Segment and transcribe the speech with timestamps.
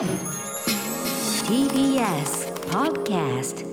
[0.00, 0.08] TBS
[2.70, 3.66] Podcast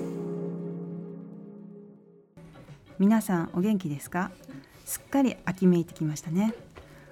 [3.00, 4.32] 皆さんお元気ですか？
[4.84, 6.54] すっかり秋めいてきましたね。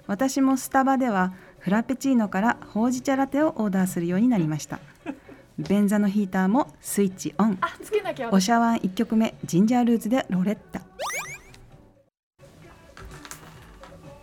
[0.06, 4.80] 私もスタバではフラペチーノからほうじ茶ラテをオーダーするようになりました。
[5.58, 7.56] 便座のヒーターもスイッチオン。
[7.62, 8.28] あつけなきゃ。
[8.30, 10.82] おしゃワン1曲目ジンジャールーツでロレッタ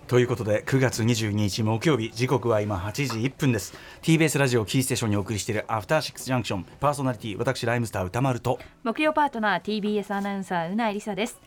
[0.08, 3.74] ということで9月22日木曜日時刻は今8時1分です。
[4.02, 8.60] TBS ラジオキーステーションにお送りしているアフターシックスジャンクションパーソナリティ私ライムスター歌丸と。
[8.84, 11.40] 木曜パートナー TBS アナウンサーうなえりさです。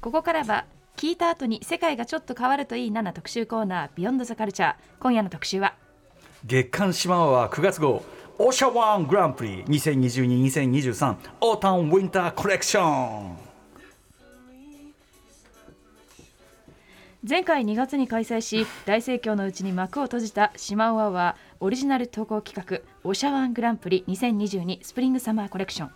[0.00, 0.66] ここからは
[0.96, 5.74] 聞いた後に世界がちょっと変わるといいなな特集コーナービヨンドザカルチャー今夜の特集は
[6.44, 8.04] 月刊シマワは9月号
[8.38, 13.53] オシャワングランプリ2022-2023オータンウィンターコレクション
[17.26, 25.90] 前回2月に開催し大盛況のうちに幕を閉じたシマオアワーオリジナル投稿企画おしゃワングランプリ2022スプリングサマーコレクション。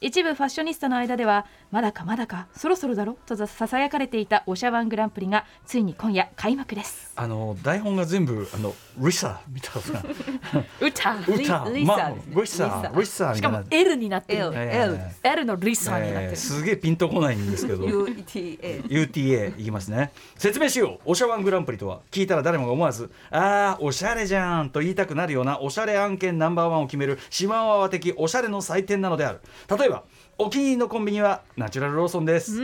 [0.00, 2.48] 一部ファッショニスタの間ではまだかまだか。
[2.52, 3.16] そろそろだろ？
[3.26, 7.12] とささやかれていたオシャワングランプリがついに今夜開幕です。
[7.14, 10.02] あの台本が全部あのリサみたいな。
[10.80, 14.46] 歌歌リまリリサリサみしたかも L になってる。
[14.46, 17.84] L L L のリサになってる、えーすげえピンとこないんですけど。
[17.84, 20.10] UTA UTA いきますね。
[20.36, 21.10] 説明しよう。
[21.10, 29.40] おしゃワングランプリとは聞いたら誰もが思わずあーおしゃれじゃんと言いたくなるようなおしゃれ案件ナンバーワンを決める島ワ的おしゃれの祭典なのである。
[29.78, 30.02] 例えば
[30.38, 32.58] お気に入りのコンビニはナチュラルローソンです、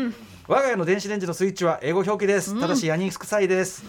[0.48, 3.84] 我が家の電子レンジのスイッチは英語表記です、ただしヤニ臭いです。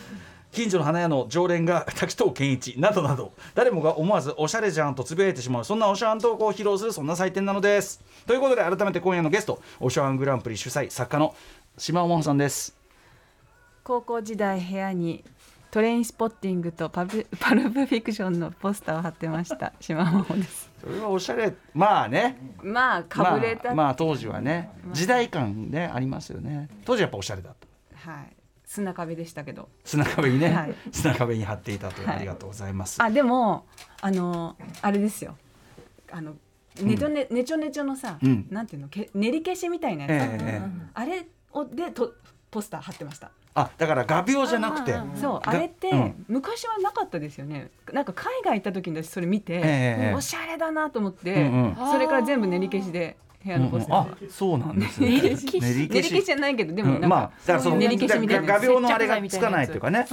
[0.51, 3.31] 近所の花屋の常連が滝藤健一などなど。
[3.55, 8.01] 誰もが思わずおしゃれじゃんとつぶやいてしまうそんなおしゃん投稿を披露するそんな祭典なのです。
[8.25, 11.33] ということで改めて今夜のゲストおしゃわんグランプリ主催作家の
[11.77, 12.75] 島尾真帆さんです。
[13.83, 15.23] 高校時代部屋に
[15.69, 19.73] トレインスポッティングとパブ パルプフィクションのポスターを貼ってました。
[19.79, 20.71] 島本です。
[20.79, 21.53] それはおしゃれ。
[21.73, 22.37] まあね。
[22.63, 24.71] まあかぶれた、まあ、まあ当時はね。
[24.93, 26.69] 時代感ねありますよね。
[26.85, 28.11] 当時やっぱおしゃれだった。
[28.11, 28.35] はい。
[28.65, 29.69] 砂壁でしたけど。
[29.83, 30.75] 砂壁にね、はい。
[30.91, 32.15] 砂壁に貼っていたという、はい。
[32.17, 33.01] ありがとうございます。
[33.01, 33.65] あでも
[34.01, 35.35] あのあれですよ。
[36.11, 36.35] あの
[36.81, 38.47] ねちょね,、ねちょねちょのさ、うん。
[38.49, 40.87] なんていうのけ練り消しみたいなやつ、ええええ。
[40.93, 42.13] あれをでと
[42.57, 43.29] ポスター貼ってました。
[43.53, 44.95] あだから画鋲じゃなくて。
[45.21, 45.39] そう。
[45.43, 46.25] あれって、うん。
[46.27, 47.69] 昔はなかったですよね。
[47.93, 51.91] なんか海外行った時に私それ見て、ええおしゃれだなと思って、うんうん。
[51.91, 54.11] それから全部練り消しで部屋のポスターうんうん。
[54.11, 55.09] あそうなんですね。
[55.09, 55.59] 練り消し。
[55.61, 58.47] 練り練り消しじゃないけどでもなんか、うんまあだからその練り消しみたいな。
[58.47, 59.39] 画鋲のあれがつ。
[59.39, 60.07] かないというかね。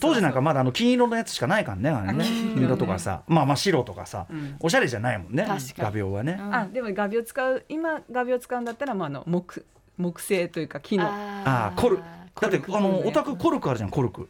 [0.00, 2.18] 当時なんかまだあの金色のやつしかないからねあれね。
[2.20, 3.22] あ金色とかさ。
[3.26, 4.56] まあまあ白とかさ、うん。
[4.60, 5.44] おしゃれじゃないもんね。
[5.76, 9.64] 画鋲はね、あでも画鋲使う今画鋲使うんだったらまああの木
[9.98, 11.04] 木製というか木の。
[11.06, 11.80] あー。
[11.80, 11.98] コル
[12.40, 14.28] だってあのオタクコルクあるじゃんコルク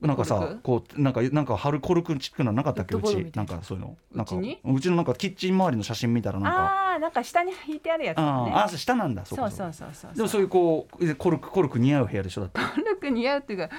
[0.00, 2.94] なんかさこうなんかなんか貼るコルクチックなのなかったっけ？
[2.96, 3.14] うち。
[3.34, 3.42] な。
[3.42, 3.96] いんかそういうの。
[4.12, 6.58] なんかうちのなんかキッチン周りの写真見たらなんか。
[6.60, 8.28] ああーなんか下に引いてあるやつだね。
[8.28, 10.14] あーあー下なんだそうそうかそうそうそう。
[10.14, 12.42] でもそういうこうコルクコルク似合う部屋でしょ？
[12.42, 12.60] だって。
[12.60, 13.70] コルク似合うっていうか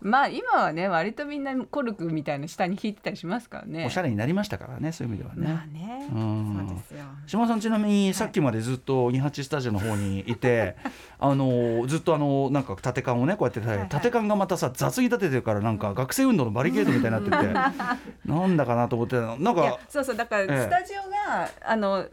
[0.00, 3.86] まあ今はね割とみんなコルクみたいな下に引いてたりしますからね。
[3.86, 5.54] おしゃれになりましたからねそういう意味ではね。
[5.54, 6.08] まあね。
[6.12, 6.66] うん。
[6.68, 7.04] そうですよ。
[7.26, 10.76] 島さんちなみにさっきまでずっと二八スタジオの方にいて、
[11.24, 20.60] あのずっとあのなんか縦缶をねこうやって、はい縦缶がまたさ雑に立ててるからなんか学生運動のバリケードみたいになってて なんだかなと思ってなんいやかそうそうだからええ。
[20.62, 22.04] スタジオが、あの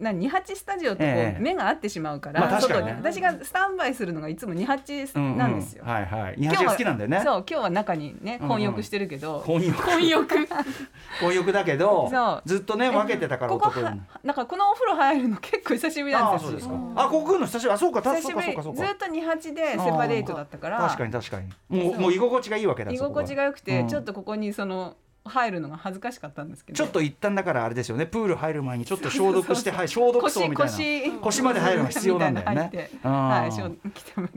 [0.00, 1.40] な二八スタジオとこう、ええ。
[1.40, 2.94] 目が合ってしまうから、まあ確かにね。
[2.98, 5.84] 私がスタンバイするのがいつも二八なんですよ。
[5.84, 6.06] うんうんはい。
[6.06, 7.20] はい二八が好きなんだよね。
[7.22, 8.48] そう今日は中にねうんうん。
[8.48, 9.82] 混浴してるけど、混浴。
[9.82, 10.48] 混浴。
[11.20, 12.42] 混浴だけどそう。
[12.46, 16.48] ずっとね分けてたからここ男にはなんかこのお風呂入るの結構久しぶりなんですよ。
[16.50, 16.74] ああそうですか。
[16.96, 17.74] あここ来るの久しぶり。
[17.74, 18.76] あそうか久しぶり。
[18.76, 20.78] ずっと二八でセパレートだったから。
[20.78, 21.48] 確かに確かに。
[21.68, 23.88] もうもう居心地がいいわけだ居心地が良くて、うん。
[23.88, 24.96] ちょっとここにその
[25.30, 26.76] 入るのが恥ずかしかったんですけど。
[26.76, 28.04] ちょっと一旦だからあれですよね。
[28.04, 30.72] プール入る前にちょっと消毒してはい消毒槽みたいな。
[30.72, 31.40] 腰腰。
[31.40, 32.90] まで入るのが必要なんだよね。
[33.02, 33.48] は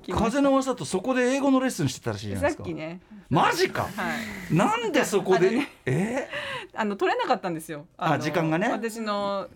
[0.07, 2.63] い風の噂とそこで英語のレッスンしてたらしいじゃないですか。
[2.63, 3.01] さっきね。
[3.29, 3.83] マジか。
[3.83, 3.89] は
[4.51, 4.55] い。
[4.55, 6.29] なんでそこで、ねえ？
[6.75, 7.79] あの取れなかったんですよ。
[7.79, 8.69] のあ時間がね。
[8.69, 9.47] 私の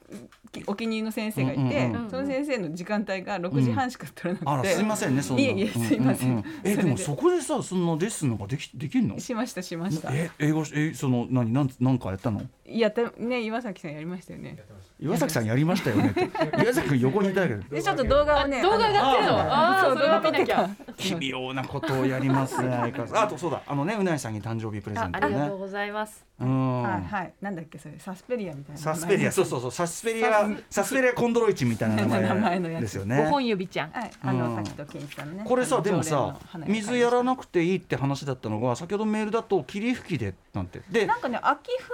[0.52, 6.38] きお気に入りの先生がいて、うんうんうんその先生の時間帯が6時半しか取れなくて、あらすいませんねそんないえいえすいません。
[6.38, 9.20] うううえでもそこでさそのレッスンなんかできできるの？
[9.20, 10.10] しましたしました。
[10.12, 12.50] え英語えその何何何かやったの？
[12.68, 14.58] やったね岩崎さんやりましたよね。
[15.00, 16.14] 岩崎さんやりましたよね
[16.62, 17.64] 岩崎君横にいたけど。
[17.70, 23.62] でちょっと動画をね動画上がってるのああそうそれは見なきゃ奇妙なことをやりますね あとそうだ。
[23.68, 25.20] あのねうなぎさんに誕生日プレゼントね。
[25.22, 26.26] あありがとうございます。
[26.40, 26.84] うん。
[26.84, 27.34] はいはい。
[27.42, 27.96] なんだっけそれ。
[28.00, 29.32] サスペリアみたいなサスペリア。
[29.32, 29.72] そうそうそう。
[29.72, 31.14] サスペリアサスペリア。
[31.14, 32.82] コンドロイチンみたいな名 名前前のやつ。
[32.82, 33.26] 五ですよね。
[33.30, 33.92] 本指ちゃん。
[33.92, 34.12] はい。
[34.24, 34.40] あうん。
[34.40, 35.44] の滝と金さんのね。
[35.48, 36.36] これさでもさ
[36.68, 40.82] 水やらなくていいって話だったのが先ほどメールだと霧吹きでなんて。
[40.90, 41.94] でなんかね秋ふ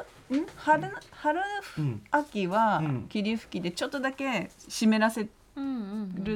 [0.56, 1.40] 春春
[1.78, 3.06] うん秋はうん。
[3.10, 5.30] 霧吹きでちょっとだけ湿らせる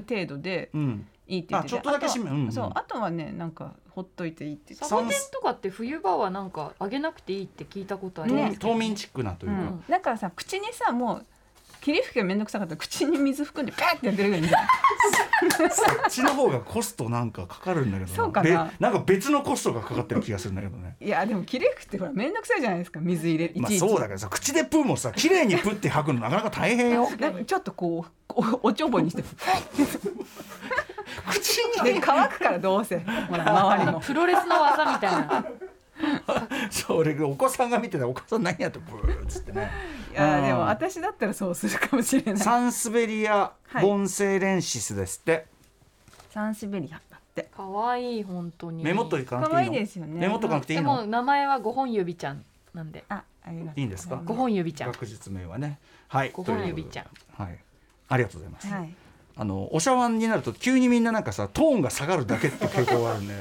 [0.07, 1.07] 程度でうん。
[1.27, 2.45] いいって言っててあちょっとだけ湿あとはうん。
[2.45, 4.73] うんそうあとはねなんかほっといていいって。
[4.73, 11.25] 言ってサボテンとかって冬場はなんかあげなくていいって聞いたことあります冬眠チックなといううか、ん、だからさ口にさもう
[11.87, 18.65] 霧吹きがめんどくさかったら口に水含んでパーってやってるぐらいじゃんそっちの方がコストなんかかかるんだけどそうかな。
[18.65, 20.97] べなんか別のコストがかかってる気がするんだけどね。
[20.99, 27.09] いやでも霧吹きってほらめんどくさいじゃないですか水入れいちいち、まあそうだけどさ口でプーもさ綺麗にプって吐くのなかなか大変よ。
[27.19, 29.23] なんかちょっとこうおおちょぼにして
[31.29, 32.01] 口でに。
[32.01, 32.99] 乾くからどうせ。
[32.99, 34.01] ほら周りも。
[34.01, 35.45] プロレスの技みたいな
[36.69, 39.69] それお子さんが見てたお子さん何やってブーっつってね。
[40.13, 40.57] いやでうん。
[40.57, 42.43] も私だったらそうするかもしれない。
[42.43, 43.83] サンスベリア・はい。
[43.83, 45.45] ボンセイレンシスですって、
[46.29, 47.49] サンシベリアだって。
[47.55, 48.83] 可愛い本当に。
[48.83, 49.73] メモっといかなくて可いいの？
[49.73, 50.19] 愛いですよね。
[50.19, 53.03] メモっとかなくていいでもの名前は五本指ちゃんなんで。
[53.09, 54.21] あありがとういいんですか？
[54.25, 54.91] 五本指ちゃん。
[54.91, 55.79] 学術名はね。
[56.07, 56.31] はい。
[56.31, 57.05] 五本指ちゃん。
[57.43, 57.57] はい。
[58.09, 58.93] ありがとうございます、はい。
[59.35, 63.35] あのお茶碗になると急にみんななんかさトーンが下がるだけって傾向があるんで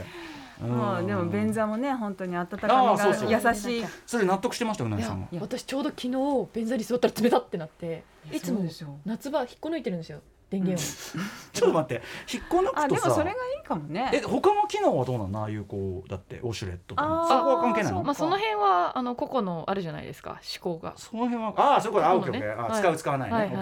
[0.61, 3.31] もうでも便座もね本当に温かみあーそうそう。
[3.31, 3.85] が優しい。
[4.07, 5.21] それ納得してましたようないぎさん。
[5.21, 6.11] もいや私ちょうど昨日
[6.55, 8.05] 便座に座ったら冷たってなって。
[8.33, 10.21] いつもそうでしょ夏場引っこ抜いてるんですよ
[10.51, 10.85] 電源を。
[11.53, 13.09] ちょっと待って引っこ抜あでくとさ。
[13.11, 14.11] もそれがいいかもね。
[14.15, 15.41] え他の機能はどうなの？
[15.43, 18.03] ああいうこうだってウォシュレットとかあーそこは関係ないの？
[18.03, 20.95] まあその辺はあの個々のあるじゃないですか思考が。
[20.97, 22.07] その辺はああそういうこと。
[22.07, 23.57] あオッケー使う使わないね。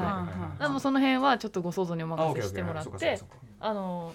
[0.61, 3.35] でもその辺はちょっとご想像にお任せしてもらってそうか。
[3.61, 4.13] あの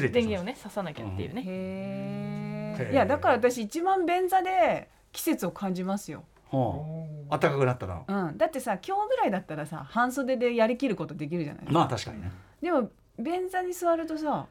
[0.00, 2.90] 電源をね刺さなきゃっていうね、へへー。
[2.90, 12.32] えいやだから私一番便座で季節を感じますよ、たはあ暖かくなったらうん、だってさ今日ぐらいだったらさ半袖でやりきることできるじゃないですか、まあ確かにね。
[12.62, 14.46] でも便座に座るとさ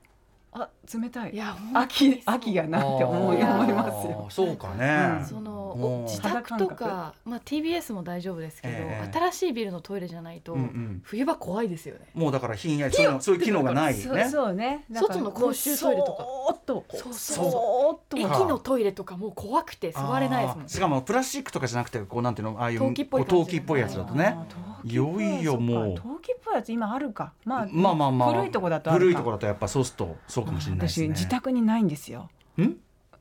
[0.53, 1.33] あ冷たい。
[1.33, 4.27] いや秋秋がなって思い思いますよ。
[4.30, 5.19] そうかね。
[5.19, 5.25] うん。
[5.25, 9.12] その自宅とか、まあ、TBS も大丈夫ですけど、ええ。
[9.13, 11.01] 新しいビルのトイレじゃないと、うんうん。
[11.06, 12.09] 冬場怖いですよね。
[12.13, 14.86] もうだからひんやりそういうのそういう機能がないそうねそうね。
[14.92, 16.24] 外の公衆トイレとか。
[16.25, 17.42] そーっとそうそそ
[17.89, 17.94] う。
[17.94, 18.18] ーっと。
[18.18, 20.69] 駅のトイレとかもう怖くて座れないですもんあー。
[20.69, 24.36] しかもプラスチックとかじゃなくてこうなんていうのああいう陶器っぽい陶器っぽいやつだとね。
[24.38, 25.95] あー陶器っぽいよいよもう。
[25.95, 27.31] 陶器っぽいやつ今あるか。
[27.45, 28.33] まあまあまあまあ。
[28.33, 29.06] 古いとこだとあるか。
[29.06, 31.07] 古いとこだとやっぱそうするとそうかもしれないですね。
[31.07, 32.29] 私自宅にないんですよ。
[32.57, 32.73] ん？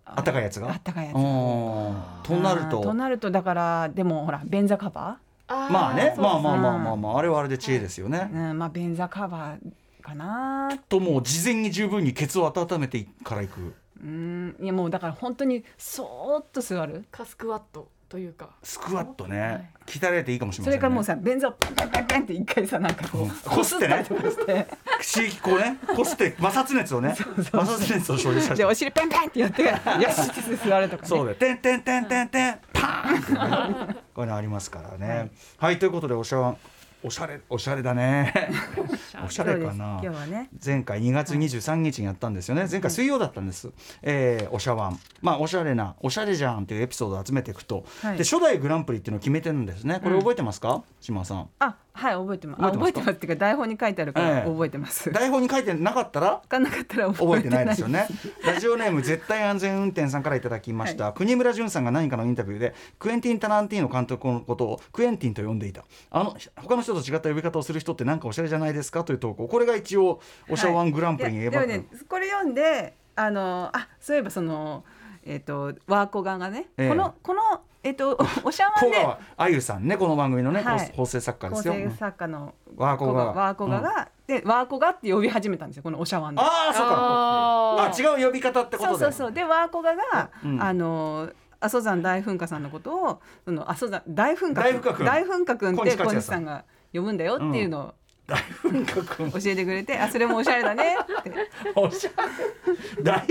[0.05, 0.71] あったかいやつが？
[0.71, 2.81] あったかいやつとなると？
[2.81, 6.15] となるとだからでもほら便座カバあーまあね。
[6.17, 7.23] まあまあまあまあまああ。
[7.23, 8.31] れはあれで知恵ですよね。
[8.33, 24.67] ー、うん、まあ便座カバーかなともう事前に十分にケツを温めてから行くうんいやもうだから本当にそーっと座るかスクワットというかスクワットね、はい鍛えられていいかもしれませんねそれからもうさ便座をパンパンパンパンって一回さなんかこうこすってねこすったりとかして
[25.15, 35.33] 刺激こうねこすって摩擦熱をね摩擦熱を生じさせてでお尻パンパンってやってからよしって座るとかねそうで、てんてんてんてんてん、パーンってね、こういうのありますからね。
[35.59, 36.57] はい、ということで、おしゃわん。
[37.03, 38.33] おしゃれ、おしゃれだね。
[39.25, 42.67] おしゃれかなね前回2月23日にやったんですよね。
[42.71, 43.71] 前回水曜だったんです。
[44.03, 44.99] えーおしゃわん。
[45.23, 47.85] まあ、おしゃれな、おしゃれじゃんっていうエピソードを集めていくと。
[48.03, 50.01] はいで、初代グランプリっていうのを決めてるんですね。
[50.03, 51.49] これ覚えてますか、島さん。
[51.59, 52.65] あはい覚えてます。
[52.65, 53.17] あ覚えてますます。
[53.17, 54.51] っていうか台本に書いてあるからええ。
[54.51, 55.13] 覚えてます。
[55.13, 56.41] 台本に書いてなかったら？
[56.43, 58.09] 分かんなかったら覚えて覚えてないですよね。
[58.43, 65.85] ラジオネーム絶対安全運転さんからいただきました、国村淳さんが何かのインタビューでクエンティン・タランティーノ監督のことをクエンティンと呼んでいた。
[66.11, 69.05] あの他の人と違った呼び方をする人って何かおしゃれじゃないですか？
[69.05, 69.47] という投稿。
[69.47, 71.61] これが一応おしゃワングランプリにば。
[71.61, 74.85] れでもねこれ読んであのあそういえばその
[75.23, 76.89] えっ、とワーコガがね、ええ。
[76.89, 77.43] このこの
[77.83, 78.97] えっ、と おしゃわんで。
[78.99, 80.93] 小川あゆさんねこの番組のね、はい。
[80.95, 81.75] 構成作家で構すよ。
[81.75, 83.25] 成作家のワーコガ。
[83.27, 86.41] ワーコガが、でワーコガって呼び始めたんですよこのおしゃわんで。
[86.41, 88.11] ああそうか。
[88.11, 88.99] あ違う呼び方ってことで。
[88.99, 89.33] そうそうそう。
[89.33, 90.63] でワーコガが、うん。
[90.63, 97.95] あの阿蘇山大噴火さんのことをその阿蘇山大噴火大噴火君大噴火君って小西さんが呼ぶんだよっていうのを
[98.31, 100.97] 大噴火君教えてくれて、あそれもおしゃれだね。
[100.97, 101.33] って。
[101.75, 103.03] おしゃれ。
[103.03, 103.27] 大噴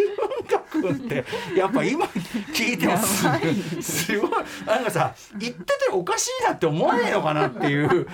[0.45, 1.25] 火君って
[1.55, 2.05] やっぱ今
[2.53, 4.31] 聞いてもすすごい。
[4.65, 8.07] なんかさ言ってておかしいなって思わねえのかなっていう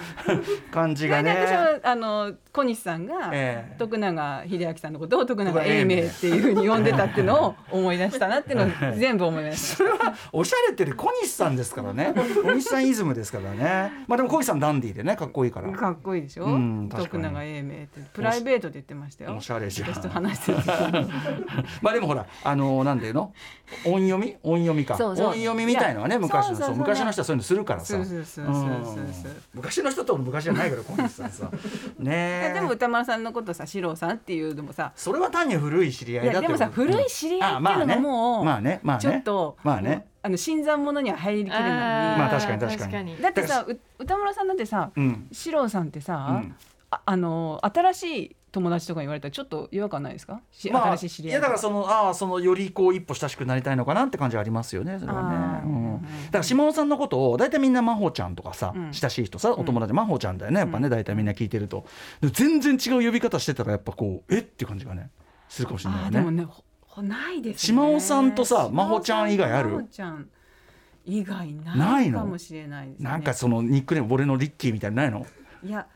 [0.71, 1.55] 感じがで私ね。
[1.55, 3.75] はあの小西さんが、ええ。
[3.79, 6.07] 徳永英明さんのことを徳永英明。
[6.07, 12.13] っていうふうに呼んでたっていうのを思い出したなっていうのを 全部思い出しそれはおしゃれってね小西さんですからね。
[12.43, 13.91] 小西さんイズムですからね。
[14.07, 15.69] まあでも小西さんダンディーでねかっこいいから。
[15.71, 15.77] た。
[15.77, 19.35] かっこいいでしょ、うん徳永英明ってプライベートで言ってましたよ。
[19.35, 19.89] おしゃれじゃん。
[21.81, 23.33] まあでもほらあのなんていうの？
[23.85, 24.35] 音読み？
[24.43, 24.95] 音読みか。
[24.95, 27.85] 音読みみたいのはね昔のそう昔の人はそういうのするからさ。
[27.85, 31.49] そうそうそうそうそうそううん昔の人と昔じゃないから小西さんさ
[31.99, 41.61] いねでも歌丸さんのことさ四郎さんっていうのもさそれは単に古い知り合いいやでもさだってこと古い知り合いっていうのがもうまあねまあねちょっとまあねあの新参者には入りきれない。
[42.17, 43.21] まあ確かに確かに。
[43.21, 45.27] だってさう歌丸さんだってさうん。
[45.31, 46.55] 四郎さんってうさん。
[46.89, 50.39] ああの新しい友達とかに言われたらちょっと違和感ないですか？
[50.51, 56.07] しまあ、新しい知り合いやだからそのああそのよりこう一歩親しくなりたいのかなって感じはありますよねそれはね。
[56.27, 58.93] だから島尾さんのことを大体みんな真帆ちゃんとかさ、うん。
[58.93, 61.85] 親しい人さお友達真帆ちゃんだよねやっぱね大体みんな聞いてると。
[62.21, 64.39] 全然違う呼び方してたらやっぱこうえ？
[64.39, 65.09] っていう感じがね
[65.49, 66.19] するかもしれないよね。
[66.19, 66.63] あーでもねほほ
[67.01, 67.59] ないですね。
[67.59, 69.69] 島尾さんとさ真帆ちゃん以外ある？
[69.69, 70.29] 島尾ちゃん
[71.05, 73.09] 以外なないかもしれないですね。
[73.09, 75.27] なんかそのニックネーム俺のリッキーみたいなのないの？
[75.63, 75.87] いや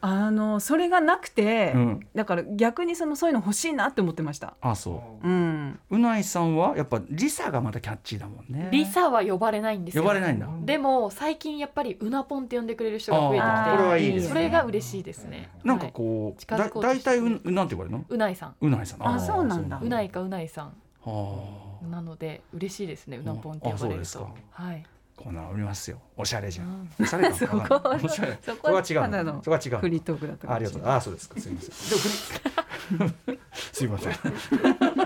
[0.00, 2.06] あのそれがなくて、うん。
[2.14, 4.54] だから逆にそのそういうの欲しいなって思ってました。
[4.60, 5.26] あそう。
[5.26, 5.78] うん。
[5.90, 8.68] うないさんはやっぱリサがまたキャッチーだもんね。
[8.70, 10.02] リサは呼ばれないんですよ。
[10.02, 10.48] 呼ばれないんだ。
[10.60, 14.28] でも最近やっぱりうなぽんって呼んでくれる人が増えてきてこれはいいですね。
[14.28, 15.50] それが嬉しいですね。
[15.64, 15.92] なんかはい。
[15.92, 17.10] こう、近づこうとだ大して。
[17.16, 18.04] る体うなんて言われるの？
[18.08, 18.54] うないさん。
[18.60, 19.08] うないさん。
[19.08, 19.80] あそうなんだ。
[19.82, 20.72] うないかうないさん。
[21.04, 21.86] はあ。
[21.90, 24.24] なので嬉しいですねうなぽんって呼ばれあそうるですか。
[24.24, 24.84] とはい
[25.16, 26.00] こんなりますよ。
[26.16, 26.70] おしゃれじゃうん。
[26.70, 27.60] んおしゃれそこ。
[27.60, 28.04] かわかんない。
[28.04, 28.38] おしゃれ。
[28.44, 29.78] そこはそこは違うそこは違うの。
[29.80, 30.82] フリートークだったかあありがとう。
[30.86, 31.40] あそうですか。
[31.40, 32.98] すいません。
[32.98, 33.38] でもフリ
[33.72, 35.01] すいませんと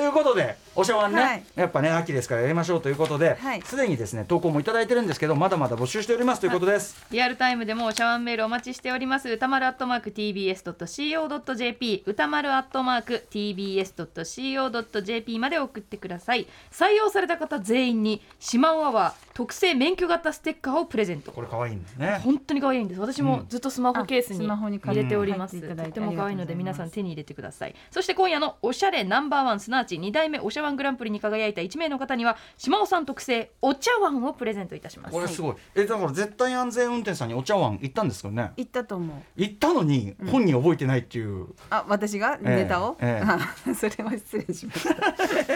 [0.00, 1.44] いうことでお茶碗ね、はい。
[1.56, 3.62] やっぱね秋ですからやりましょうということではい。
[3.62, 9.28] すで、にですね投稿もいただいてるんですけどまだまだ募集しておりますということです、リアルタイムでもお茶碗メールお待ちしております。
[9.28, 16.46] 歌丸アットマーク TBS.CO.JP 歌丸アットマーク TBS.CO.JP まで送ってください。
[16.70, 21.32] 採用された方全員にシマオアワー特製免許型ステッカーをプレゼント。
[21.32, 22.18] これ可愛いんだよね。
[22.22, 23.00] 本当に可愛いんです。
[23.00, 25.62] 私もずっとスマホケースにあスマホに入れております、うん。
[25.62, 25.76] 入ってい。
[25.76, 27.74] ただいてとても可愛いので皆さん手に入れてください。
[27.90, 35.12] そして今夜のおしゃれナンバーワンすなわち2代目おしゃワングランプリに輝いた1名の方には島尾さん特製お茶碗をプレゼントいたします。
[35.12, 35.54] これすごい。
[35.74, 38.52] えだから絶対安全運転さんにお茶碗行ったんですよね？
[38.56, 39.16] 言ったと思う。
[39.36, 42.38] 行ったのに本人覚えてないっていう、あ私が？
[42.38, 43.26] ネタを、ええ。
[43.26, 44.96] あそれは失礼しました。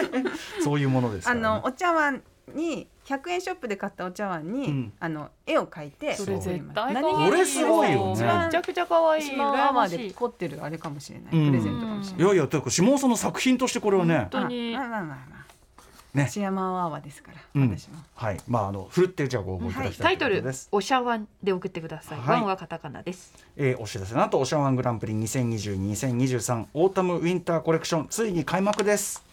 [0.63, 2.21] そういうものですかあら、ね、のお茶碗
[2.53, 4.93] に100円ショップで買ったお茶碗に、うん。
[4.99, 8.45] あの絵を描いてそれ絶対何可愛いこれすごいよね。
[8.45, 9.29] めちゃくちゃ可愛い。
[9.89, 12.25] で凝ってるあれかもしれない、うんプレゼントかもしれない。
[12.25, 14.17] いやいやというか下尾さんの作品としてこれはね。
[14.17, 14.75] 本当に。
[14.75, 15.45] あまあまあまあまあ。
[16.15, 16.27] ね。
[16.29, 17.69] シマンアワーですから、うん。
[17.77, 17.97] 私も。
[18.15, 18.37] はい。
[18.47, 22.29] まああのふるってじゃあご応募いただきたタイトルいということです、「おしゃワン」で送ってください、はい。
[22.29, 23.33] ワンはカタカナです。
[23.57, 29.23] えーお知らせなんとオシャワングランプリ2022-2023オータムウィンターコレクションついに開幕です。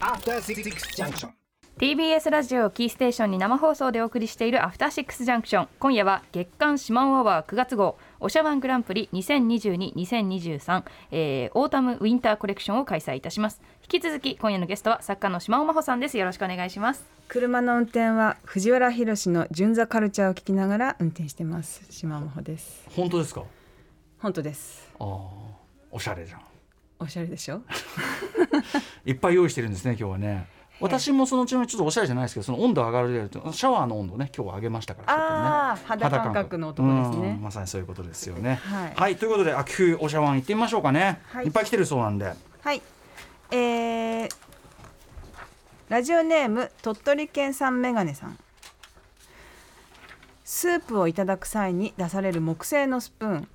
[0.00, 0.62] After Six
[0.94, 1.47] Junction.
[1.78, 7.96] TBS ラジオキーステーションに生放送でお送りしているアフターシックスジャンクション今夜は月刊シマンアワー9月号。
[8.18, 10.82] おしゃワングランプリ2022-2023、
[11.12, 13.60] えーオータムウィンターコレクションを開催いたします。
[13.92, 16.18] 引き続き今夜のゲストは作家の島尾真帆さんです。
[16.18, 17.06] よろしくお願いします。
[17.28, 21.82] 車の運転は藤原宏の純ザカルチャーを聞きながら運転してます。
[21.90, 22.88] 島真帆です。
[22.96, 23.44] 本当ですか？
[24.18, 24.90] 本当です。
[24.98, 25.06] ああ
[25.92, 26.40] おしゃれじゃん。
[26.98, 27.62] おしゃれでしょ？
[29.06, 30.48] いっぱい用意してるんですね今日はね
[30.80, 37.30] 私もそのうちのちょっとおしゃれじゃないですけどその温度上がるとシャワーの温度ね今日は上げましたからねああ肌感覚の男ですね。
[37.30, 38.60] うんまさにそういうことですよね。
[38.96, 39.16] はい。
[39.16, 41.46] ということで秋冬おしゃワン行ってみましょうかね、はい。
[41.46, 42.32] い、っぱい来てるそうなんで。
[42.62, 42.82] はい。
[43.50, 44.28] えー、
[45.88, 48.38] ラジオネーム鳥取県産メガネさん。
[50.44, 53.48] スープをいただく際に出される木製のスプーン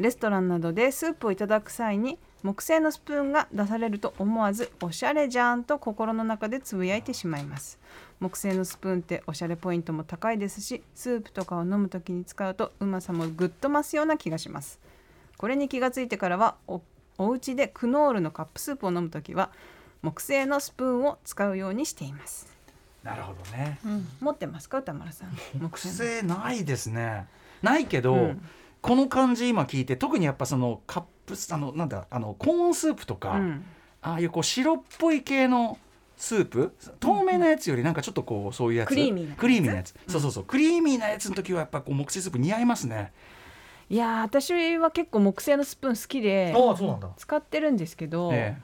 [0.00, 7.78] レストランなどでスープをいただく際に木製のスプーンが出されると思わずおしゃれじゃんと心の中でつぶやいてしまいます。
[8.18, 14.80] 木製のスプーンっておしゃれポイントも高いですしスープとかを飲む時に使うとうまさもぐっと増すような気がします。
[15.36, 16.80] これに気がついてからはお
[17.18, 19.50] お家でクノールのカップスープを飲む時は
[20.00, 22.46] 木製のスプーンを使うようにしています、
[23.02, 23.78] なるほどね。
[24.20, 25.30] 持ってますか歌丸さん？
[25.58, 27.26] 木製ないですね。
[27.60, 28.42] ないけど、うん
[28.82, 33.64] この感じ今聞いて特にやっぱそのカップスあのなんだあのコーンスープとか、うん。
[34.02, 35.78] ああいうこう白っぽい系の
[36.16, 38.88] スープ透明なやつよりなんかちょっとこうそういうやつ。
[38.88, 40.44] クリーミーなやつクリーミーなやつ、そうそうそう。
[40.44, 43.12] クリーミーなやつの時はやっぱこう木製スープ似合いますね、
[43.90, 48.56] いやー私は結構木製のスプーン好きでああそうなんだ、使ってるんですけど、え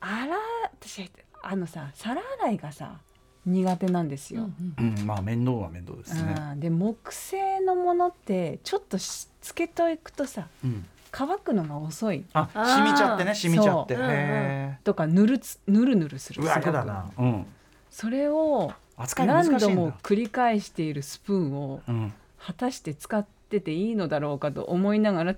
[0.00, 0.36] あら
[0.80, 1.10] 私
[1.42, 3.00] あのさ皿洗いがさ
[3.46, 5.06] 苦手なんですよ、えうん。
[5.06, 12.24] まあ面倒は面倒ですね、うんで木製のものってちょっとしつけといくとさうん、乾くのが遅い。
[12.32, 13.94] あ染みちゃってね染みちゃって。
[13.94, 14.04] そう。
[14.04, 17.10] うんうんへとかぬるつぬるぬるすえうわだな。
[17.18, 17.46] うん。
[17.90, 18.72] それを
[19.16, 22.12] 何度も繰り返しているスプーンをうん。
[22.38, 25.34] 果たして使ってていいのだろうかと思いながら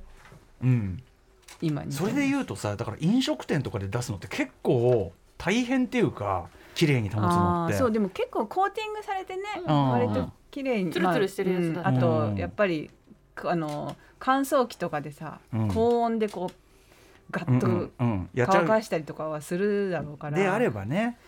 [0.62, 1.02] うん。
[1.62, 6.48] 今にそれで言うとさだから飲食店とかで出すのって結構大変っていうか
[6.80, 7.76] 綺麗に保つのって。
[7.76, 9.90] そうでも結構コーティングされてね、うん。
[9.90, 11.82] 割と綺麗にツルツルしてるやつだ。
[11.82, 12.04] まあうん。
[12.04, 12.34] あうん。
[12.36, 12.90] とやっぱり
[13.44, 15.68] あの乾燥機とかでさ、うん。
[15.68, 16.54] 高温でこう
[17.30, 17.90] ガッと
[18.34, 20.38] 乾かうしたりとかはするだろうから。
[20.38, 21.18] であればね。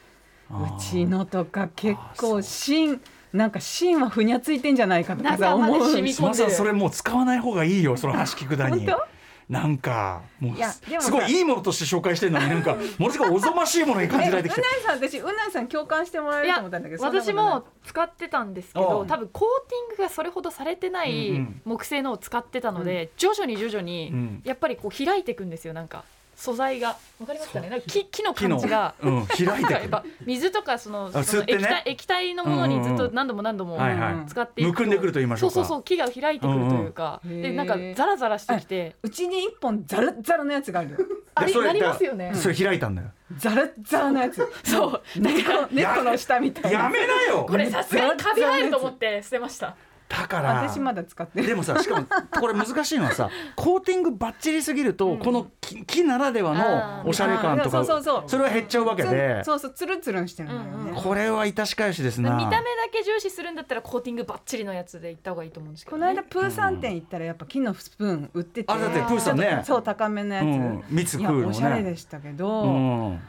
[0.50, 3.00] うちのとか結構芯
[3.32, 8.87] なんか芯はふにゃついてんじゃないかとかさ思う染み込ん島さんそれもう使わない方がいいよその端聞くだに。
[8.87, 9.22] 本当？
[9.52, 21.61] なんかもうすごいいいものとして紹介してるのになんか ものすごいおぞましいものに感じられてきていさん私うないさん共感してもらえると思ったんだけど私も使ってたんですけあどあ多分コーティングがそれほどされてなうんういん。
[21.66, 24.40] 木製のを使ってたので、徐々に徐々うにん。
[24.42, 26.04] やっぱりこう開いていくんですよなんか
[26.42, 26.96] 素材が。
[27.20, 27.70] わかりますかね？
[27.70, 28.94] なんか木木の感じが。
[29.00, 29.26] うん。
[29.26, 33.78] 開いなんかてくやっぱ水とかそのあその液体液体のものにずっと何度も何度も
[34.26, 35.54] 使っていくむくんでくると言いましょか。
[35.54, 37.42] そううそうそう木が開いてくるというか、うんうん。
[37.42, 38.96] でなんかザラザラしてきて。
[39.04, 40.96] うちに一本ザラザラのやつがあるよ。
[41.34, 42.32] あれそれなりますよね。
[42.34, 43.08] それ開いたんだよ。
[43.37, 44.44] ザラザラのやつ。
[44.64, 45.20] そう。
[45.20, 46.80] ネットネットの下みたいな。
[46.80, 47.46] やめなよ。
[47.49, 49.76] これさすがにカビ生えると思って捨てました
[50.12, 50.54] だから。
[50.62, 51.47] 私まだ使ってる。
[51.47, 52.07] でもさしかも
[52.38, 58.40] これ難しいのはさコーティングばっちりすぎると、この木木ならではのおしゃれ感とかそうそうそう。
[58.40, 59.40] れは減っちゃうわけで。
[59.42, 61.02] つそうそうつるつるしてるんだよね、うんうん。
[61.02, 62.37] これは致し返しですな。
[62.37, 68.73] 見た目だけ重視するんだったらコーティングバッチリのやつでいった方がいいと思うんですけど、ね、この間プーさん店行ったらやっぱ木のスプーン売ってて。
[68.73, 69.62] あれだってプーさんね。
[69.64, 70.85] そう高めのやつ、うん。
[70.90, 71.42] 蜜い食うのね。
[71.45, 72.69] やおしゃれでしたけど、う
[73.12, 73.21] ん。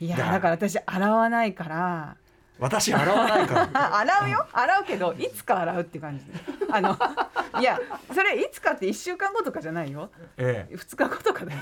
[0.00, 2.16] いやだだから私洗わないから
[2.62, 3.70] 私洗わないから。
[3.74, 4.46] あ 洗うよ。
[4.52, 6.24] 洗うけどいつか洗うって感じ。
[6.24, 6.32] で
[6.70, 6.96] あの
[7.60, 7.78] いや
[8.14, 10.10] それいつかって1週間後とかじゃないよ。
[10.36, 11.58] え2日後とかだよ。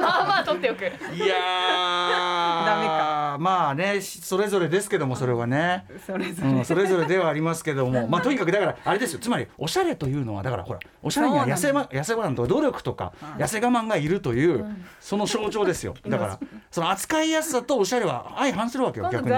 [0.00, 0.84] まあまあ取っておく。
[0.84, 2.66] えいやー。
[2.66, 3.36] ダメか。
[3.40, 5.86] まあねそれぞれですけどもそれはね。
[6.06, 9.18] それぞれ、うん、それぞれではありますけども、 まあ、とにかくだからあれですよ。
[9.18, 14.64] つまりおしゃれというのはだからほらおしゃれには痩せ,、ま、痩せ我慢とか努力とか、痩せ我慢がいるという、
[15.00, 15.94] その象徴ですよ。
[16.06, 16.38] だから
[16.70, 19.30] その扱いやすさとおしゃれは相反するわけよ逆に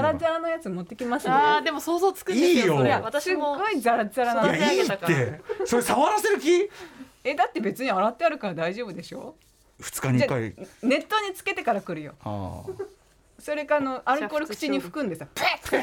[0.58, 1.32] やつ持ってきますね。
[1.32, 2.76] あーでも想像つくんですよいいよ。
[2.78, 5.40] それすっ私もごいザラザラなのいやいいって。
[5.64, 6.68] それ触らせる気？
[7.24, 9.36] えだって別に洗ってあるから大丈夫でしょ
[9.80, 10.40] ？2日にじゃ1回
[10.82, 12.14] ネットにつけてから来るよ。
[12.24, 12.70] ああ。
[13.40, 15.78] それかあのアルコール口に含んでさプッ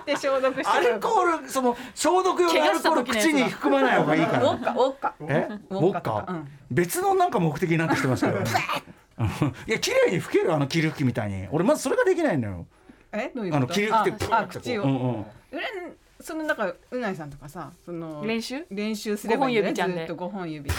[0.00, 5.14] って消毒してアルコールその消毒用のアルコール怪我した時のやつだ口に含まない方がいいかウォらッカウォッカ。
[5.28, 5.48] え？
[5.68, 6.26] ウォッカとか。
[6.26, 6.48] うん。
[6.70, 8.50] 別のなんか目的になってきてますからね。
[9.66, 11.46] いや綺麗に拭けるあの霧吹きみたいに。
[11.50, 12.66] 俺まずそれができないのよ
[13.12, 13.30] え？
[13.34, 13.58] どういうこと？
[13.58, 15.26] あの霧吹きでプあーってこうあ口を、うんうん。
[16.20, 18.66] そのなんかうないさんとかさその練習？
[18.70, 19.98] 練習すればいいんだよ五本指ちゃんで。
[19.98, 20.70] ずっと5本指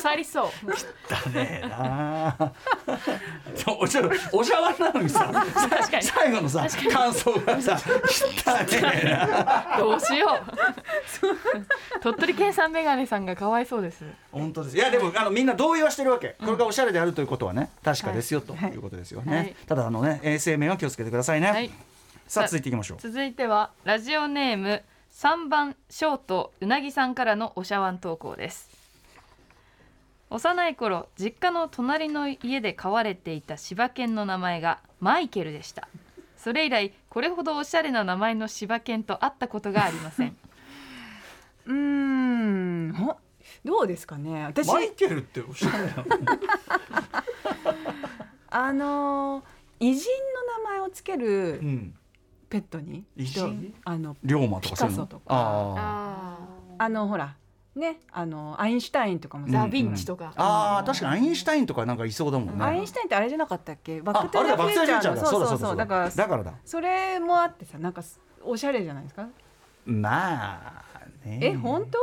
[0.00, 0.50] 腐りそう。
[1.08, 1.60] だね。
[1.64, 2.52] えな
[3.54, 5.44] そうちょっとお茶碗なのにさか
[5.98, 6.02] に。
[6.02, 7.60] 最後のさ感想が。
[7.60, 9.76] さ汚ねえな。
[9.78, 12.00] どうしよう。
[12.00, 14.04] 鳥取県産メガネさんがかわいそうです。
[14.32, 14.76] 本当です。
[14.76, 16.36] いやでもあのみんな同意はしてるわけ。
[16.40, 18.76] これがおしゃれであるということはね確かですよとい。
[18.76, 19.56] うことですよね、はい。
[19.66, 21.70] ただあのね衛生面は気をつけてくださいね、はい。
[22.26, 22.98] さあ続いていきましょう。
[23.00, 24.82] 続いてはラジオネーム
[25.12, 28.70] 3番ショートうなぎさんからのおしゃわん投稿です
[30.30, 35.88] 幼い頃実家の隣の家で飼われていた柴犬の名前がマイケルでした。
[36.36, 40.36] それ以来これほどおしゃれな名前の柴犬と会ったことがありません。
[41.66, 42.94] うーん。
[42.94, 43.18] ほ
[43.64, 44.44] どうですかね。
[44.44, 46.04] 私マイケルっておしゃれなの？
[48.50, 49.44] あのー
[49.82, 51.94] 偉人の名前をつけるうん。
[52.50, 53.74] ペットに偉人？
[53.84, 55.06] あの龍馬とかそういうの？
[55.06, 55.22] ピカソとか。
[55.28, 56.36] あ
[56.78, 57.34] ああのほら
[57.76, 59.52] ねあのアインシュタインとかもうん。
[59.52, 62.04] さ、ダ・ヴィンチとか、ああー確かにアインシュタインとかなんか。
[62.04, 64.00] いそうだもんねアインシュタインってあれじゃなかったっけ？
[64.02, 65.24] バッあクトゥザフューチャーだ。
[65.24, 65.86] そうそうだそううだ。
[65.86, 66.54] からだからだ。
[66.64, 68.02] それもあってさなんか
[68.42, 69.28] おしゃれじゃないですか、
[69.86, 70.84] まあ
[71.24, 71.38] ね。
[71.42, 71.98] え本当？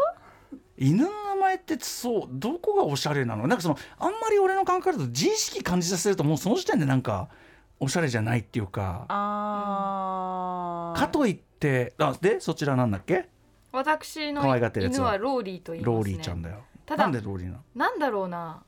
[0.78, 3.48] 犬の名前ってそうどこがおしゃれなの？
[3.48, 7.30] なんかそのあんまり俺の感覚だと自意識感じさせるともうその時点でなんか
[7.80, 9.06] おしゃれじゃないっていうか。
[9.10, 11.00] あー。
[11.00, 13.28] かといってあでそちらなんだっけ？
[13.72, 15.00] 私の可愛がってるやつは。
[15.00, 16.64] 犬はローリーと言います、ね、ローリーちゃんだよ。
[16.86, 17.60] ただなんでローリーなの？
[17.76, 18.64] なんだろうな。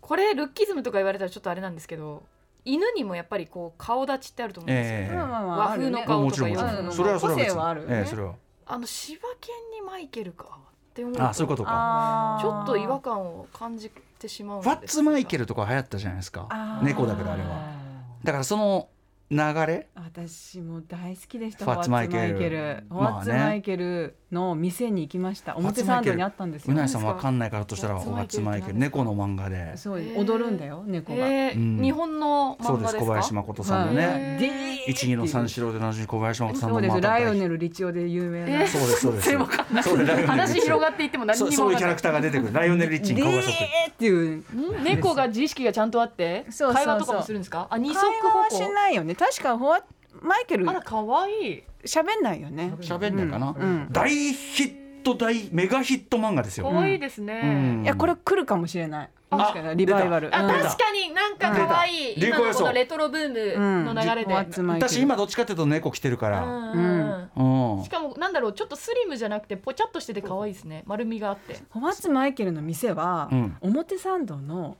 [0.00, 2.24] これルッキズムとか言われたらちょっとあれなんですけど
[2.64, 5.14] 犬にもやっぱりこう顔立ちってあると思うんですよ、ええ。
[5.14, 5.58] まあまあまあ。
[5.58, 6.88] 和風の顔もちろんもちろうん。
[6.88, 7.96] んそれはそれは別に個性はあるよね。
[7.96, 8.34] ええそれは。
[8.66, 12.38] あの柴犬にマイケルかって思うあそういうことか。
[12.40, 17.74] ちょっと違和感を感じてしまうんファッツマイケルルとか流行ったじゃないですか猫だけどあれは
[18.22, 18.88] だからその
[19.30, 19.88] 流れ？
[19.94, 21.64] 私も大好きでした。
[21.64, 22.36] ファッツマイケル。
[22.36, 25.56] ファッツマイケルの店に行きました。
[25.56, 26.74] 表参道にあったんですよ。
[26.74, 28.78] うなぎさんわかんないからとしたらファッファッツマイケル。
[28.78, 29.76] 猫の漫画で。
[29.76, 31.56] そう踊るんだよ猫が、えー。
[31.56, 31.82] うん。
[31.82, 32.96] 日本のそうです。
[32.96, 34.84] 小林誠さんのね。
[34.86, 37.00] 一二の三四郎で同じ小林誠さんそうです。
[37.00, 39.00] ライオネルリチオで有名な、えそうです。
[39.00, 40.26] そうです。
[40.26, 42.52] 話広がっていっても何そうにもそういうキャラクターが出てくる。
[42.52, 43.52] ライオネルリッチに顔がそっ
[43.96, 44.44] ていうん。
[44.84, 47.68] 猫が自意識がちゃんとあって会話とかもするんですか？
[47.70, 48.56] あ二足歩行？
[48.56, 49.14] しないよね。
[49.14, 49.82] 確かフォア
[50.24, 51.62] マイケルあら可愛い。
[51.84, 52.74] 喋んないよね。
[52.80, 53.62] 喋んないかな、うん。
[53.62, 53.88] うん。
[53.90, 57.84] 大ヒット大メガヒット漫画ですよ、可愛いですね、うん。
[57.84, 59.10] いやこれ来るかもしれない。
[59.30, 60.34] あもしかしたらリバイバル。
[60.34, 60.48] あうん。
[60.48, 67.30] 確かになんか可愛い、今のこのレトロブームの流れで、フォアツマイケル私今どっちかっていうと猫着てるから、うん。
[67.36, 67.78] うん。
[67.78, 70.84] うんしかもなんだろうちょっとスリムじゃなくてぽちゃっとしてて可愛いですね。
[70.86, 71.58] 丸みがあって。
[71.72, 73.56] フォアツマイケルの店は、うん。
[73.60, 74.76] 表参道の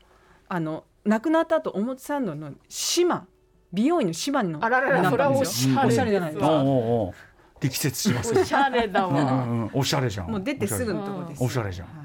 [0.48, 3.26] あの亡くなった後表参道の島
[3.74, 5.68] 美容院の島のあらららになそれはおったんです。
[5.68, 6.50] よしゃれおしゃれじゃないですか。
[6.50, 6.64] おうおう
[7.08, 7.14] おう
[7.60, 9.12] 力説しますおしゃれだわ、
[9.44, 10.30] んうんおしゃれじゃん。
[10.30, 11.86] もう出てすぐのとこですおしゃれじゃん。
[11.88, 11.96] はい。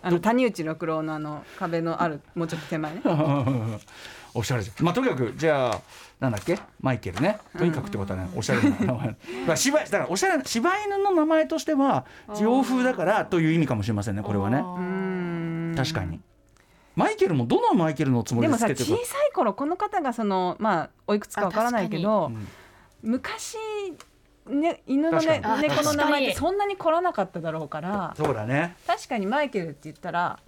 [0.00, 3.00] あの谷内六郎のあの壁のあるもうちょっと手前ね。
[4.34, 4.84] おしゃれじゃん。
[4.84, 5.80] まあとにかくじゃあ
[6.20, 6.58] なんだっけ？
[6.80, 7.38] マイケルね。
[7.56, 8.86] とにかくってことはねおしゃれな名前。
[8.86, 9.14] だか
[9.48, 12.04] ら柴だからおしゃれな柴犬の名前としては
[12.40, 14.58] 洋風だからという意味かもしれませんねこれはね。
[15.76, 16.20] 確かに
[16.98, 19.02] マイケルもどのマイケルのつもりでもさでつけてるか。
[19.04, 22.48] 小さい頃この方がそのまあおいくつかわからないけどうん
[23.02, 23.56] 昔
[24.48, 28.74] ね犬のね猫の名前ってそんなに凝らなかっただろうからそうだね。
[28.84, 30.40] 確かにマイケルって言ったら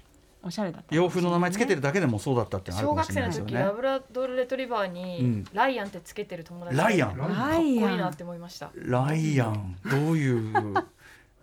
[0.42, 0.92] おしゃれだった。
[0.92, 4.94] 洋風の名前つけてるだけでもそうだったってのあるか小学もしれない生の時ラブラドルレトリバーうん。
[4.94, 7.16] にライアンってつけてる友達ライアン。
[7.16, 7.64] かっこライアン。
[7.64, 8.70] いいなって思いました。
[8.74, 9.76] ライアン。
[9.88, 10.74] どういう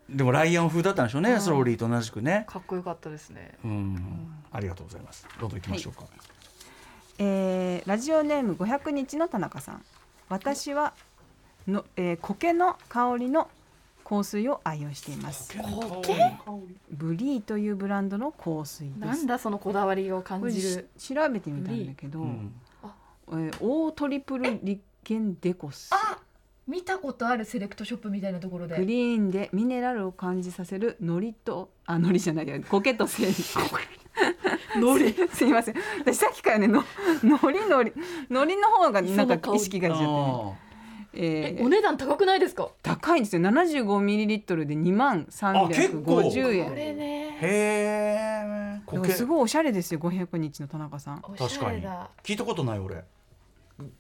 [0.10, 2.46] でもライアン風だったんでしょうね、スローリーと同じくね。
[2.48, 3.58] かっこよかったですね。
[3.64, 5.28] うん、ありがとうございます。
[5.40, 6.06] どんどん行きましょうか、
[7.20, 9.84] えーラジオネーム500日の田中さん。
[10.30, 10.94] 私は
[11.68, 13.50] の、えー苔の香りの
[14.06, 15.54] 香水を愛用しています。
[15.58, 16.16] 苔
[16.92, 19.00] ブリーというブランドの香水です。
[19.00, 20.90] なんだそのこだわりを感じる。
[20.98, 22.54] 調べてみたんだけど、うん。
[23.30, 25.92] えーオートリプルリケンデコス
[26.68, 28.78] 見たことあるセレクトショップみたいなところで。
[28.78, 35.76] グリーンでミネラルを感じさせるのりとあのりじゃないや苔と繊維のりすいません。
[36.00, 36.84] 私さっきからねの
[37.24, 37.94] のりのり
[38.30, 40.60] のりの方がなんか意識がいっちゃってね、
[41.14, 42.70] えーえお値段高くないですか？
[42.84, 43.42] 高いんですよ。
[43.42, 46.76] 75ミリリットルで2万350こ円。
[46.76, 47.38] れね。
[47.42, 51.20] へえすごいおしゃれですよ500日の田中さん。
[51.24, 52.10] お確かにしゃれだ。
[52.24, 53.04] 聞いたことない俺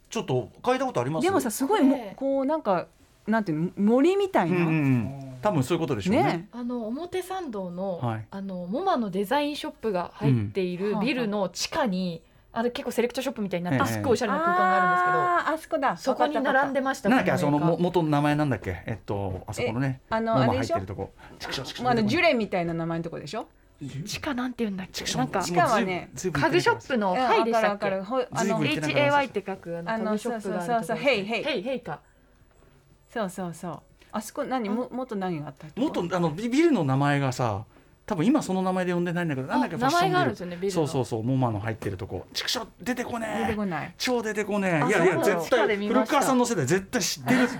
[0.09, 1.23] ちょっと嗅いだことあります？
[1.23, 2.87] でもさすごいもこうなんか
[3.27, 5.37] なんていうの森みたいうんうな、ん。
[5.41, 6.23] 多分そういうことでしょうね。
[6.23, 6.47] ね。
[6.51, 8.25] あの表参道の、はい。
[8.31, 10.99] あのモマのデザインショップが入っているうん。
[11.01, 13.93] ビルの地下に、あれ結構セレクトショップみたいになって、ええ。
[13.93, 15.97] すっごいおしゃれな空間があるんですけどあそこだ。
[15.97, 18.81] そこに並んでましたなんだっけその元の名前なんだっけ？
[18.87, 20.77] えっとあそこのねあのモマあれでしょ？
[20.77, 20.79] あ
[21.93, 23.47] のジュレみたいな名前のとこでしょ？
[23.79, 25.05] 地下なんて言うんだっけ？
[25.17, 27.85] なんか地下はね家具ショップのうんハイでしたっけ？
[27.87, 31.99] あの HAY って書くあのあの家具ショップがあるところそうそうそうヘイヘイヘイヘイか。
[33.13, 33.79] そうそうそう。
[34.11, 34.67] あそこ何？
[34.69, 37.65] も元何があったもっとあのビビルの名前がさ
[38.05, 39.77] 多分今その名前で呼んでないんだけどなんだっけ？
[39.77, 40.73] 名前があるんですよねビルの。
[40.73, 42.25] そうそうそうモマの入ってるとこ。
[42.33, 43.43] チクショ出てこねえ。
[43.43, 43.93] 出てこない。
[43.97, 44.71] 超出てこねえ。
[44.81, 47.57] あいやいや絶対古川さんの世代絶対知ってるって。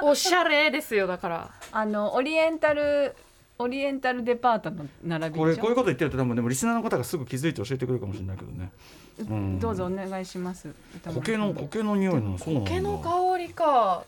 [0.02, 1.50] おしゃれですよだから。
[1.72, 3.14] あのオリエンタル
[3.62, 5.40] オリエンタルデパートの並びでしょ？
[5.40, 8.70] これこういうこと言ってると多分でもリスナーの方がすぐ気づいて教えてくれるかもしれないけどね。
[9.18, 9.58] うん。
[9.58, 10.74] どうぞお願いします。
[11.14, 12.70] 苔の苔の匂いのそうなんだ。
[12.70, 14.04] 毛の香りか。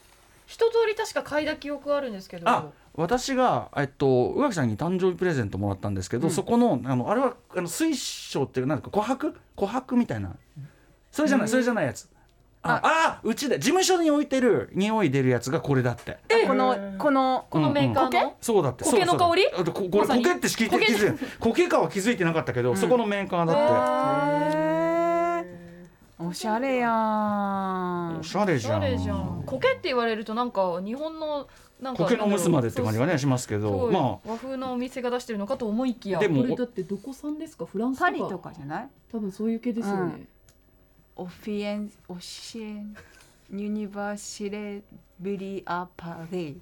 [0.47, 2.49] 一通り確か嗅いだ記憶あるんですけど。
[2.49, 9.35] あ私が、えっと、宇垣さんに誕生日プレゼントもらったんですけど、そこのあのあれはあの水晶っていうなんか琥珀？
[9.57, 10.37] 琥珀みたいな。
[11.11, 12.09] それじゃないそれじゃないやつ
[12.66, 16.12] ああうちで事務所に置いてる匂い出るやつがこれだって。
[16.12, 25.55] あこのこのこのメーカーの、そうだって苔の香りそうそうあとここれ苔って聞いて気づいて苔かは気づいてなかったけど、そこのメーカーだって。
[26.18, 28.18] おしゃれやん。
[28.20, 29.42] おしゃれじゃん。
[29.44, 31.46] 苔って言われるとなんか日本の
[31.83, 37.66] なんか苔の娘までって感じがねしますけどま和風のお店が出してるのかと思いきやでもこれだってどこ産ですか？
[37.66, 38.11] フランスとか。
[38.11, 38.88] パリとかじゃない？
[39.12, 40.24] 多分そういう系ですよね、
[41.16, 42.96] オフィエンオシエン
[43.53, 44.83] ユニバーシレ
[45.18, 46.55] ブリアパレイっ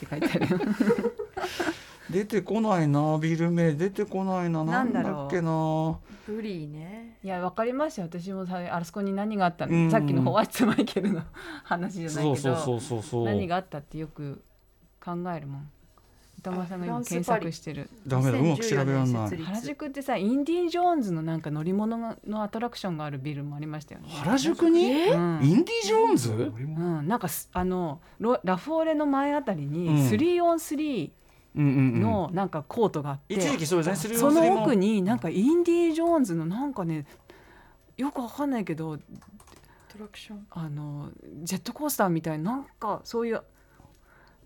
[0.00, 0.58] て書いてある
[2.10, 3.72] 出てこないなビル名。
[3.72, 4.64] 出てこないな。
[4.64, 5.98] なんだっけな。
[6.26, 7.18] ブリーね。
[7.22, 8.06] いやわかりますよ。
[8.06, 9.84] 私もさあそこに何があったうん。
[9.86, 11.22] のさっきのホワイトマイケルの。
[11.64, 12.36] 話じゃないけど。
[12.36, 13.24] そうそうそうそうそう。
[13.24, 14.42] 何があったってよく
[15.02, 15.70] 考えるもん
[16.42, 17.88] 歌丸さんが今検索してる。
[18.04, 19.20] ダメだうまく調べらんな。
[19.20, 19.44] い2014年設立。
[19.46, 24.08] 原宿ってさインディ・ジョーンズのなんか乗り物ののアトラクションがあるビルもありましたよね。
[24.10, 24.80] 原宿に？
[24.80, 25.64] インうん。
[25.64, 26.32] ディ・ジョーンズ？
[26.32, 29.72] うん、なんかすあのロラフォーレの前あたりうん。
[29.72, 31.10] に 3on3
[31.54, 32.00] うんうんうん。
[32.00, 37.06] のなんかコートがあって、一時期そうですねその奥にになんかインディ・ジョーンズのなんかね
[37.96, 38.98] よくわかんないけどア
[39.92, 40.46] トラクション。
[40.50, 41.10] あの
[41.44, 43.42] ジェットコースターみたいななんかそういう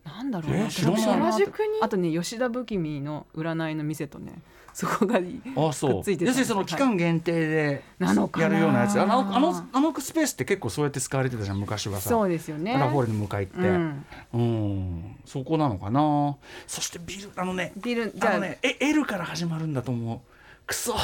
[0.07, 4.41] なんだろうあって原宿にあとね吉田不気味の占いの店とね
[4.73, 5.95] そこがいいあそう。
[5.95, 8.13] くっついてた要するにその期間限定でや
[8.49, 9.01] るようなやつ。
[9.01, 12.11] あのあのあのスペースって結構そうやって使われてたじゃん昔はさ。
[12.11, 12.75] そうですよね。
[12.75, 13.57] ラフォーレの向かいって。
[13.57, 15.17] うん、うん。
[15.25, 16.37] そこなのかな。
[16.67, 20.21] そしてビルあのねビルじゃああのねえ L から始まるんだと思う。
[20.67, 20.95] くそ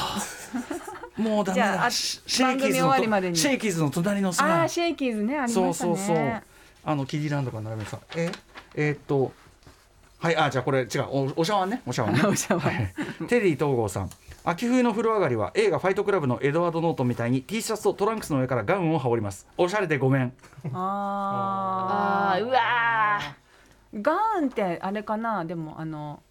[1.17, 3.37] もうダメじゃああだシシェイ番組終キーズのわりまでに。
[3.37, 4.63] シェイキーズの隣のあさ。
[4.65, 5.93] あシェイキーズねありそましたね。
[5.93, 6.43] うそうそう。
[6.85, 7.99] あのキディランドから並べてさ。
[8.17, 8.31] え？
[8.75, 9.33] えーっと
[10.19, 11.83] はいあじゃあこれ違うおお茶碗ね。
[11.87, 12.23] お茶碗ね。
[12.27, 12.95] お茶碗はい。
[13.29, 14.11] テリー東郷さん。
[14.45, 19.47] 秋冬の風呂上がりは映画「ファイトクラブ」のエドワード・ノートンみたいに T シャツとトランクスの上からガウンを羽織ります。
[19.57, 20.33] おしゃれでごめん。
[20.73, 22.45] ああー。
[22.45, 24.03] うわー。
[24.03, 25.45] ガウンってあれかな？
[25.45, 26.23] でもあの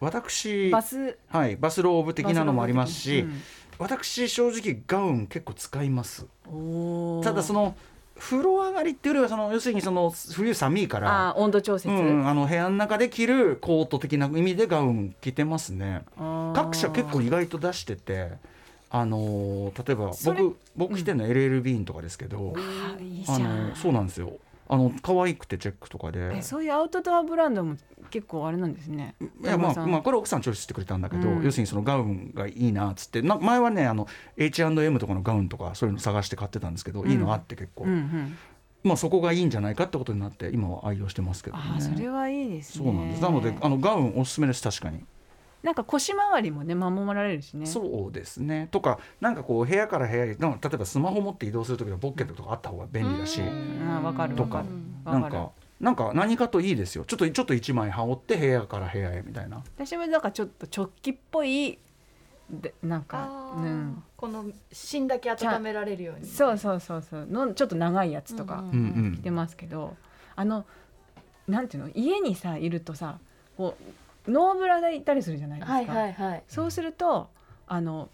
[0.00, 1.18] 私バス？
[1.28, 3.42] はい、バスローブ的なのもありますし、うん。
[3.78, 6.26] 私正直ガウン結構使います。
[7.22, 7.74] ただその
[8.20, 16.02] 風呂上がりっていうよりはその要するにその冬寒いからあー温度調節、うん、あの部屋の中で着るコート的な意味でガウン着てますね。
[16.54, 18.32] 各社結構意外と出してて
[18.90, 24.32] あのー例えば僕僕着てるの LL ビーンとかですけど、あーいいじゃあんのそうなんですよ。
[24.68, 26.36] あの可愛くてチェックとかで。
[26.36, 27.76] えそういうアウトドアブランドも
[28.10, 29.14] 結構あれなんですね。
[29.20, 31.44] いやまあ、まあ、これ奥さんチョイスしてくれたんだけど、うん。
[31.44, 37.10] 要するにそのガウンがいいなっつってな前はねあの H&M とかのガウンとかそういうの探して買ってたんですけど、うん。
[37.10, 38.38] いいのあって結構、うんうん。
[38.82, 41.62] まあそこがいいんじゃないかってことになって今は愛用してますけどね。
[41.66, 42.84] あーそれはいいですね。
[42.84, 43.22] そうなんです。
[43.22, 45.04] なのであのガウンおすすめです確かに、
[45.62, 47.66] なんか腰回りもね守られるしね。
[47.66, 48.68] そうですね。
[48.70, 50.36] とかなんかこう部屋から部屋へ例え
[50.78, 53.86] ばスマホ持って移動する時のポッケットとかあった方が便利だし、うん。
[53.86, 54.64] あーわかるとか
[55.04, 57.04] なんかなんか何かといいですよ。
[57.06, 59.62] ちょっとちょっと一枚羽織って部屋から部屋へみたいな。
[59.76, 61.78] 私もなんかちょっと直帰っぽい
[62.50, 64.02] でなんかうん。
[64.14, 66.26] この芯だけ温められるように。
[66.26, 67.26] そうそうそうそう。
[67.26, 69.16] のちょっと長いやつとかうんうんうん。
[69.16, 69.96] 着てますけど、
[70.36, 70.66] あの
[71.48, 71.90] なんていうの？
[71.94, 73.18] 家にさいるとさ
[73.56, 73.74] こ
[74.26, 76.42] うノーブラでいたりするじゃないですか、はいはいはい。
[76.46, 77.30] そうすると
[77.66, 78.10] あの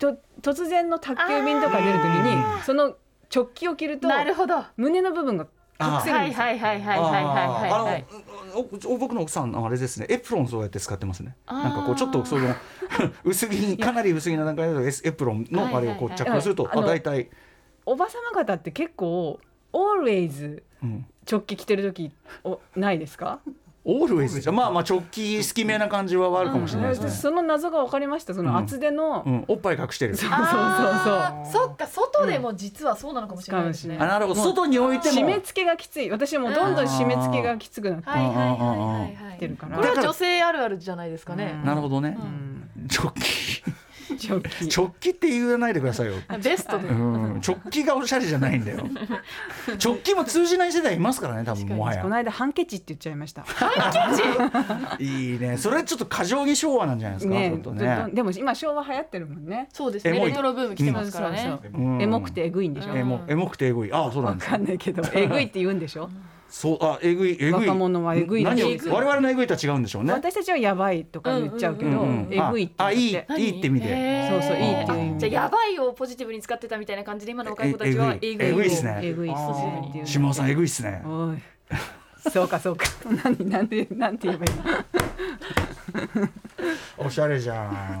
[0.00, 2.96] と突然の宅急便とか出るときにその
[3.32, 4.64] 直帰を着るとなるほど。
[4.76, 5.46] 胸の部分が。
[5.78, 8.04] はいはいはいはいはいはいはいあはい。
[8.10, 8.14] ー。
[8.52, 10.06] あのお僕の奥さんあれですね。
[10.08, 11.36] エプロンそうやって使ってますね。
[11.46, 12.48] なんかこうちょっとその
[13.24, 17.30] 薄着かなり薄着な段階でエプロンのあれをこうはい着用すると、はいはいあ大体、
[17.86, 19.38] おば様方って結構
[19.72, 22.12] always うん、直帰着てる時
[22.44, 23.40] おないですか？
[23.90, 28.34] オールウェイズじゃまあまあ直帰好きめな感じはあるかもしれないですね、私その謎が分かりました。
[28.34, 30.14] その厚手の、うん、おっぱい隠してる。
[30.14, 34.02] そうあーそっか外でも実はそうなのかもしれないですね、うん。
[34.02, 34.42] あなるほど。
[34.42, 35.18] 外に置いても。
[35.18, 36.10] 締め付けがきつい。
[36.10, 39.76] 私もどんどん締め付けがきつくなってはいはいはいはいはいきてるから。
[39.78, 42.48] これは女性あるあるじゃないですかね、なるほどね、うん
[42.94, 43.62] 直帰
[44.18, 44.68] 直帰。
[44.68, 46.14] 直帰って言わないでくださいよ。
[46.42, 47.40] ベストで、うん。
[47.40, 48.84] 直帰がおしゃれじゃないんだよ。
[49.82, 52.02] 直帰も通じない世代いますからね多分もはや。
[52.02, 53.44] この間ハンケチって言っちゃいました。
[54.98, 55.56] いいね。
[55.56, 58.04] それちょっと過剰に昭和なんじゃないですか、ねちょっとどね。
[58.08, 59.68] どでも今昭和流行ってるもんね。
[59.72, 60.16] そうですね。
[60.16, 60.30] エモい。
[60.30, 61.58] レトロブーム来てますからね、
[62.00, 62.96] エモくてエグいんでしょ。
[62.96, 63.92] エモエモくてエグい。
[63.92, 66.10] ああそうなわんですかんないけど、エグいって言うんでしょ。
[66.48, 67.68] そうあえぐいえぐい。
[67.68, 70.12] 若者はえぐい何を我々のえぐいとは違うんでしょうね。
[70.12, 72.32] 私たちはやばいとか言っちゃうけど、うんうんうん。
[72.32, 73.26] エグいってあ言って。
[73.28, 74.28] あいいいいって意味で。
[74.30, 78.46] そうそういいっていう意味じゃあやばいをポジティブに使ってたみたいな感じで今の若い子たちはええぐい。
[78.46, 78.66] えぐい。
[78.66, 79.00] っすね。
[79.02, 79.30] エグい
[80.04, 81.02] 島尾さんえぐいっすね。
[82.30, 82.86] そうかそうか。
[83.24, 84.52] 何なんでなんて言えばいい
[86.98, 87.70] おしゃれじゃ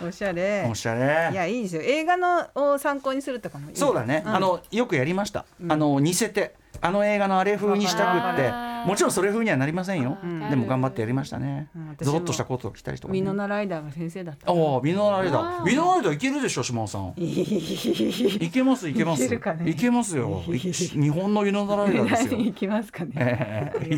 [0.00, 0.66] のおしゃれ。
[0.70, 1.82] おしゃいれやいいですよ。
[1.82, 3.76] 映画のを参考にするとかもいい。
[3.76, 4.28] そうだね、ん。
[4.28, 8.52] あのよくやりました、あの似せてあの映画のあれ風にしたくって。
[8.84, 10.50] もちろんそれ風にはなりませんよ、ん。
[10.50, 11.70] でも頑張ってやりましたね、
[12.02, 13.84] ゾロッとしたコートを着たりとか、ね、ミノナライダー。
[13.84, 15.64] が先生だったああミノライダー。
[15.64, 17.14] ミノライダーいけるでしょ島尾さん。
[17.16, 19.24] いけますいけます。
[19.24, 19.28] い
[19.74, 20.42] けますよ。
[20.48, 22.32] い日本のミノライダーですよ。
[22.32, 23.72] 何行きますかね。
[23.80, 23.96] よろ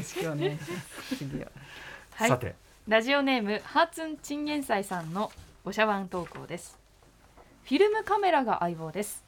[0.00, 1.16] しくお願いします。
[1.18, 1.48] 次 は
[2.14, 2.28] はい。
[2.30, 2.54] さて。
[2.88, 5.30] ラジオネームハーツンチンゲンサイさんの
[5.66, 6.78] おしゃワン投稿です。
[7.64, 9.23] フィルムカメラが相棒です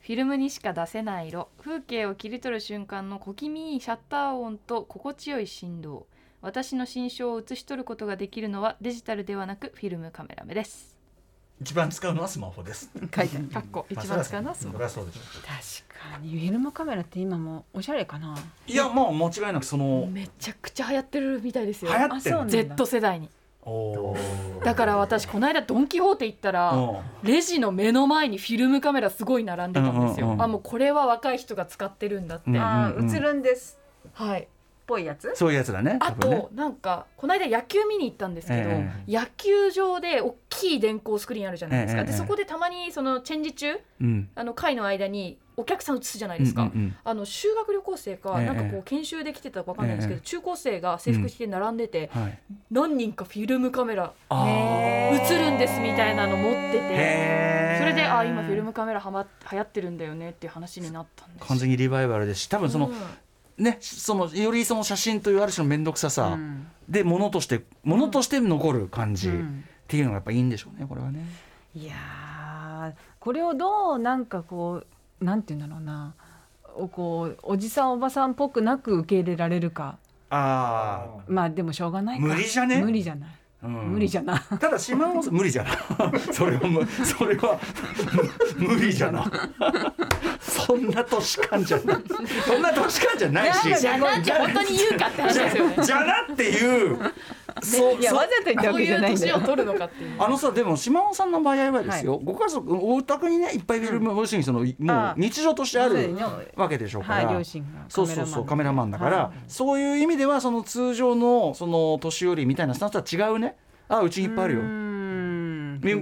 [0.00, 1.48] フィルムにしか出せない色。
[1.62, 6.06] 風景を切り取る瞬間の小気味いいシャッター音と心地よい振動。
[6.40, 10.98] 私の心象を写し取ることができるのはデジタルではなくフィルムカメラ目です。
[11.60, 12.90] 一番使うのはスマホです。
[13.14, 13.46] 書いてある。
[13.48, 14.78] かっこ一番使うのはスマホ。
[14.78, 14.98] 確か
[16.22, 16.30] に。
[16.30, 18.38] フィルムカメラって今もおしゃれかな。
[18.66, 21.92] いやまあ間違いなくそのめちゃくちゃ流行ってるみたいですよ。
[21.92, 22.46] 流行ってる。
[22.48, 23.28] Z 世代に
[24.64, 26.96] だから私この間ドン・キホーテ行ったらうん。
[27.22, 33.78] レジの目の前にフィルムカメラすごい並んでたんですよ、うんうんうんあもうこれは若い人が使ってるんだって、うんあー映るんです。
[34.14, 34.40] はい。
[34.42, 34.46] っ
[34.90, 35.32] ぽいやつ？
[35.34, 44.28] そういうやつだねあとなんかこの間野球見に行ったんですけど、え野球場で大きい電光スクリーンあるじゃないですか、ええでそこでたまにそのチェンジ中うん。
[44.34, 46.74] あの会の間にお客さん映すじゃないですか、うんうん。
[46.74, 50.26] うんあの修学旅行生か、ええなんかこう研修で来てたかわかんないんですけど、ええ。
[50.26, 52.38] 中高生が制服着て並んでて、はい。
[52.70, 54.46] 何人かフィルムカメラあ
[55.12, 62.94] 映るんですみたいなの持っててそれであ今フィルムカメラはま流行ってるんだよねっていう話になったんです完全にリバイバルですし多分その、うん
[63.60, 66.66] ねそのよりその写真というある種の面倒くささ、うん。
[66.88, 69.64] でものとしてものとして残る感じっうん。
[69.86, 71.26] ていうのがやっぱいいんでしょうねこれはね。
[71.74, 74.84] いやーこれをどうなんかこ
[75.20, 76.14] うなんて言うんだろうな
[76.76, 79.98] おこうおじさんおばさんっぽくなく受け入れられるか。
[80.30, 82.24] あまあでもしょうがないか。
[82.24, 82.80] 無理じゃね？
[82.80, 83.30] 無理じゃない、
[83.64, 83.72] あ、うん。
[83.94, 85.72] 無理じゃなただ島尾さん無理じゃな
[86.32, 87.58] それはむそれは
[88.56, 89.24] む無理じゃな
[90.70, 91.96] そんな年間じゃない。
[92.46, 93.74] そんな年間じゃないし。
[93.80, 95.76] じゃあなんで本当に言うかって話ですよね。
[95.82, 96.98] じゃなっていう。
[97.62, 99.40] そ ういやわざと言ったないんだよ。
[99.40, 100.10] 取るのかっていう。
[100.18, 106.16] あのさでも島尾さんの場合はですよ、ご家族お宅にねいっぱいフィルム、要するにそのもあう日常としてある
[106.54, 109.38] わけでしょうから、はい両親がそうそうそうカメラマンだから、はい。
[109.48, 113.56] そういう意味ではその通常のその年寄りみたいなスタンスとは違うね。
[113.88, 114.60] あうちにいっぱいあるよ。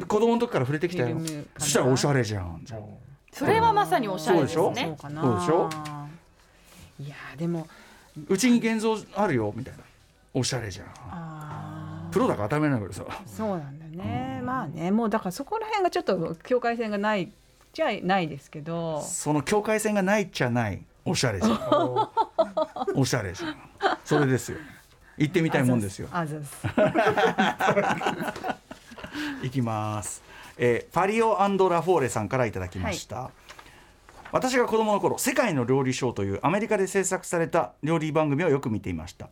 [0.06, 1.16] 子供の時から触れてきたよ。
[1.56, 4.74] そしたらおしゃれじゃんじゃあそれはまさにおしゃれですね。
[4.74, 5.22] そうかな。
[5.22, 5.70] そうでしょ？
[7.00, 7.68] いやでも
[8.28, 9.80] うちに現像あるよみたいな。
[10.34, 10.86] おしゃれじゃん。
[11.10, 13.08] あプロだから当たり前なんだけどさ。
[13.08, 17.30] ーそうなんだよねまあねもうだからそこら辺がちょっと境界線がない
[17.72, 19.02] じゃないですけど。
[19.02, 20.82] その境界線がないっちゃない。
[21.04, 22.08] おしゃれじゃん。
[22.98, 23.56] おしゃれじゃん。
[24.04, 24.58] それですよ。
[25.16, 26.08] 行ってみたいもんですよ。
[26.12, 26.66] あざっす。
[29.42, 30.22] い きます、
[30.58, 31.46] えー、パリオラ
[31.82, 33.30] フォーレさんからいただきました、
[34.32, 39.30] 私が子供の頃世界の料理ショーというアメリカで制作された料理番組をよく見ていました、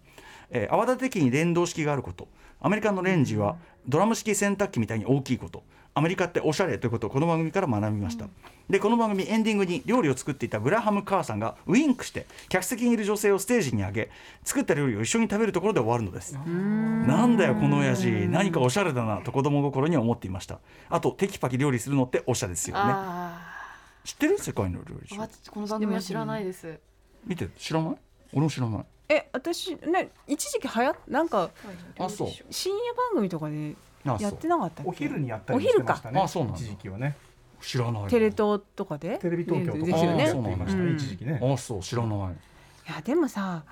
[0.50, 2.28] えー泡立て器に連動式があること。
[2.58, 5.62] アメリカのレンジはドラム式洗濯機みたいに大きいこと
[5.98, 8.28] アメリカっておしゃれということをこの番組から学びました、
[8.68, 14.10] でこの番組エンディングに料理を作っていたグラハム・カーさんがウインクして客席にいる女性をステージに上げ
[14.44, 16.34] 作った料理を一緒に食べるところで終わるのです。
[16.34, 18.10] なんだよこの親父。
[18.28, 20.58] 何かおしゃれだなと子供心には思っていました。
[20.90, 22.82] あとテキパキ料理するのっておしゃれですよね。
[22.84, 23.54] あ
[24.04, 25.16] 知ってる世界の料理
[25.48, 26.78] この番組は知らないです。
[27.26, 27.96] 見て知らない？
[28.34, 28.84] 俺も知らない。
[29.08, 31.48] え私ね一時期はやなんか
[32.50, 34.90] 深夜番組とかであやってなかったっけ？
[34.90, 36.20] お昼にやったりしてましたね。
[36.20, 36.58] お昼かあそうなんだ。
[36.58, 37.16] 一時期はね。
[37.60, 38.08] 知らない。
[38.08, 39.18] テレ東とかで？
[39.18, 40.24] テレビ東京とかですよね。
[40.24, 40.84] やっていましたね。
[40.84, 40.96] うん。
[40.96, 41.40] 一時期ね。
[41.42, 42.18] あそう知らない。
[42.18, 43.64] いやでもさ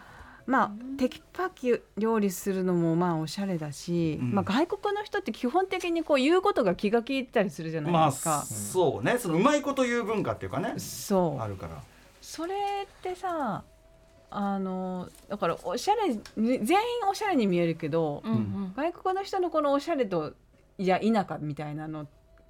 [0.46, 4.32] まあテキパキ料理するのもまあおしゃれだし、うん。
[4.32, 9.16] まあ、外国の人って基本的にこう言うことが気が利いたりするじゃないまあですか、そうね。
[9.18, 10.74] そのうまいこと言う文化っていうかね。
[10.78, 11.42] そう。
[11.42, 11.82] あるから。
[12.20, 13.62] それってさ
[14.36, 16.76] あのだからおしゃれ全員
[17.08, 18.72] おしゃれに見えるけど、うんうん。
[18.76, 20.34] 外国の人のこのおしゃれと
[20.76, 22.06] いや否かみたいなのっ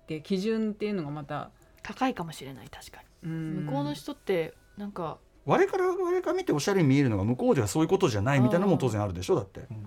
[0.06, 1.50] て基準っていうのがまた、
[1.82, 3.30] 高いかもしれない確かに。
[3.30, 3.66] うん。
[3.66, 9.60] 向こうの人ってなんか我から我から見ておしゃれに見えるのが向こうではそういうことじゃないみたいなのも当然あるでしょだって。
[9.60, 9.84] うんうん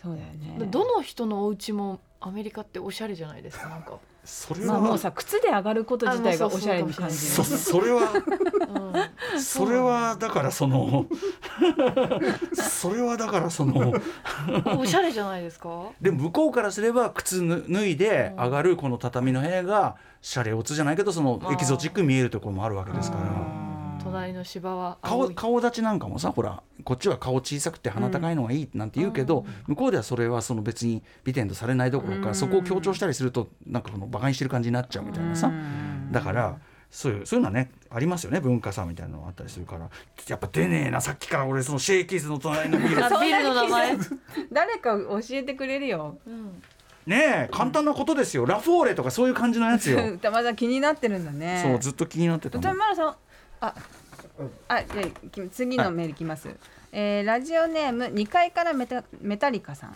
[0.00, 0.66] そうだよね。
[0.70, 4.74] どの人のお家もアメリカっておしゃれじゃないですかなんか、それは。
[4.74, 8.02] まあもうさ靴で上がること自体がおしゃれに感じそる それは
[9.34, 11.06] うん、それはだからその
[12.54, 13.94] それはだからその
[14.78, 15.86] おしゃれじゃないですか？
[16.00, 23.22] でも向こうからすれば靴ぬ脱いで上がるこの畳の部屋がシャレオツじゃないけどそのエキゾチックに見えるところもあるわけですから
[24.10, 25.34] 隣の芝は青顔い。
[25.34, 32.34] 顔立ちなんかもさほらこっちは顔小さくて鼻高いのがいいなんて言うけど、向こうではそれはその別に美点とされないどころか、うん。
[32.34, 36.12] そこを強調したりするとなんかこの馬鹿にしてる感じになっちゃうみたいなさ、うん。
[36.12, 36.58] だから
[36.90, 39.90] そういうそういうのはねありますよね文化差みたいなのがあったりするから。
[40.28, 43.04] やっぱ出ねえなさっきから俺そのシェイキーズの隣のビール。
[43.04, 43.96] あ ビルの名前、
[44.52, 46.18] 誰か教えてくれるよ。
[46.26, 46.62] うん、
[47.06, 48.46] ねえ簡単なことですよ。
[48.46, 49.98] ラフォーレとかそういう感じのやつよ。
[50.14, 51.60] 歌丸さん気になってるんだね。
[51.62, 53.16] そうずっと気になってたの歌丸さん
[53.60, 53.74] あ
[54.68, 56.48] あじゃ次のメールいきます、
[56.92, 59.94] えーラジオネーム2階からメタメタリカさん。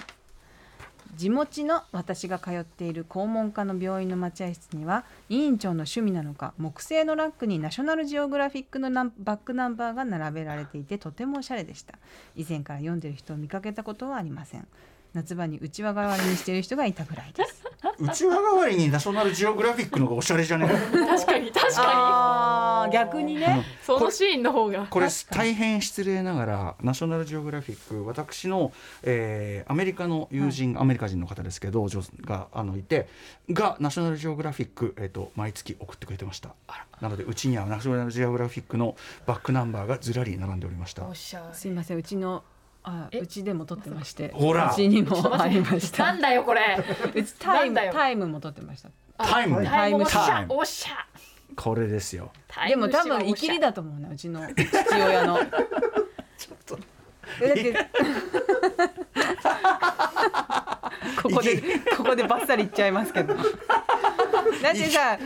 [1.14, 11.98] 地元の私が通っている肛門科の病院の待合室には委員長の趣味なのか木製のラックにナショナルジオグラフィックのバックナンバーが並べられていてとてもおしゃれでした。
[12.34, 14.66] 以前から読んでる人を見かけたことはありません
[15.14, 17.62] 夏場にうちわ代わりにしている人がいたぐらいです。
[17.98, 20.68] うちわ代わりにナショナルジオグラフィックのがおしゃれじゃね？
[20.68, 23.56] 確かに確かあー逆にね。
[23.56, 24.86] にそのシーンの方が。
[24.88, 28.72] これ大変失礼ながらナショナルジオグラフィック私の、
[29.02, 33.08] えーアメリカの友人、アメリカ人の方ですけど女があのいて
[33.50, 36.50] がナショナルジオグラフィック、えー、と毎月送ってくれてました。
[37.00, 41.06] なのでうちにはナショナルジオグラフィックのバックナンバーがずらり並んでおりました。
[41.06, 41.96] おしゃすいません。
[41.98, 42.44] うちの
[42.84, 43.18] あえ？
[43.18, 44.32] うちでも撮ってまして。
[44.34, 44.72] ほら。
[44.72, 46.76] うちにもありましなたんだよこれ。
[47.14, 48.90] うちタイムタイムも撮ってました。
[49.18, 49.64] タイム。
[49.64, 50.02] タイム。
[50.02, 50.54] おしゃタイム。
[50.54, 51.06] おしゃ
[51.54, 52.32] これですよ。
[52.66, 54.56] でも多分イキリだと思うなうちの父
[54.94, 55.34] 親の。
[55.34, 55.48] だっ
[57.54, 57.74] て
[61.22, 61.62] ここで
[61.96, 63.34] ここでバッサリ言っちゃいますけど。
[63.34, 63.44] だっ
[64.72, 65.18] てさ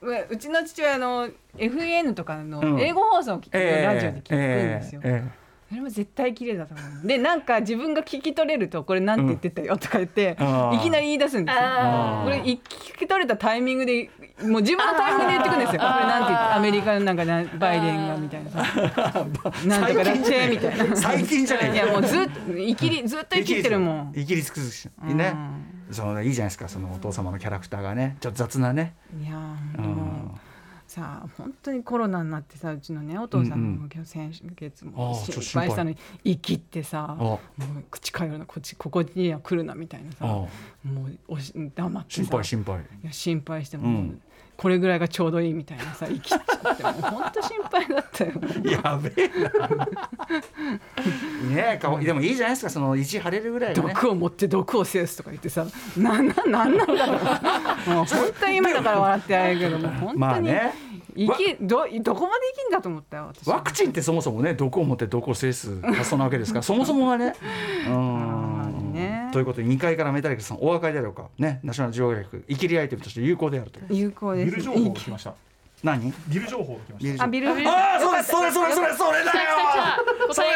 [0.00, 2.50] ううちの父親の FN とかうん。
[2.50, 5.00] の英語放送を聞く、ラジオで聞くんですよ。
[5.04, 5.22] え
[5.70, 7.06] それも絶対綺麗だと思う。
[7.06, 10.76] でなんか自分が聞き取れるとこれなんて言ってたよとか言って、あー。
[10.76, 11.60] いきなり言い出すんですよ。
[12.24, 12.58] これ聞
[12.98, 14.10] き取れたタイミングで
[14.42, 15.80] もう自分のタイミングで言ってくるんですよ。
[15.80, 18.58] これなんて言ってアメリカのなんかなバイデンがみたいなさ、
[19.64, 20.96] なんとかだっちみたいな。
[20.96, 24.12] 最近じゃねえいやもうずっと生きりずっと生きてるもん。
[24.16, 25.36] イギリス崩しね、
[25.92, 28.16] そのいいじゃないですかそのお父様のキャラクターがね。
[28.18, 28.94] ちょっと雑なね。
[29.22, 29.36] いや
[29.78, 29.84] うん。
[29.84, 30.49] う
[30.90, 35.70] さあ本当にコロナになってさうちのねお父さんうんも先月あもーちょっと心配。
[35.70, 37.22] したのに生きってさあ。
[37.22, 40.48] もう口通るなこっちここには来るなみたいなさあも
[41.06, 42.80] うおし黙ってさ心配心配。
[42.80, 44.20] いや心配しても、うん。
[44.56, 46.38] これぐらいがちょうどいいみたいなさ生きっ
[46.76, 48.32] てもう本当心配だったよ。
[48.82, 49.88] やべえな
[51.60, 53.88] ねえかわいいでもいいじゃないですかその意地張れるぐらいがね。
[53.94, 57.16] 毒を持って毒を制すとか言ってさなんなんなんなんだろう。
[57.90, 60.72] もう本当に今だから笑ってあれるけどもう本当に、まあね。
[61.16, 63.48] 生きどどこまで生きんだと思ったよ私。
[63.48, 67.34] ワクチンってそもそもね毒を持って毒を制す発想なわけですからそもそもがね。
[67.86, 69.28] うまあんね。
[69.32, 71.28] ということで2階からメタリックさんお分かりであろうか。
[71.38, 73.80] ねナショナルジオグラフィック生きりアイテムとして有効であると。
[73.80, 74.50] いう有効です。
[74.50, 75.34] ビル情報が来ました。
[75.82, 76.12] 何？
[76.28, 77.24] ビル情報が来ました。
[77.24, 79.32] あビルああそうですそれそれそれそれだよ。
[80.32, 80.48] それ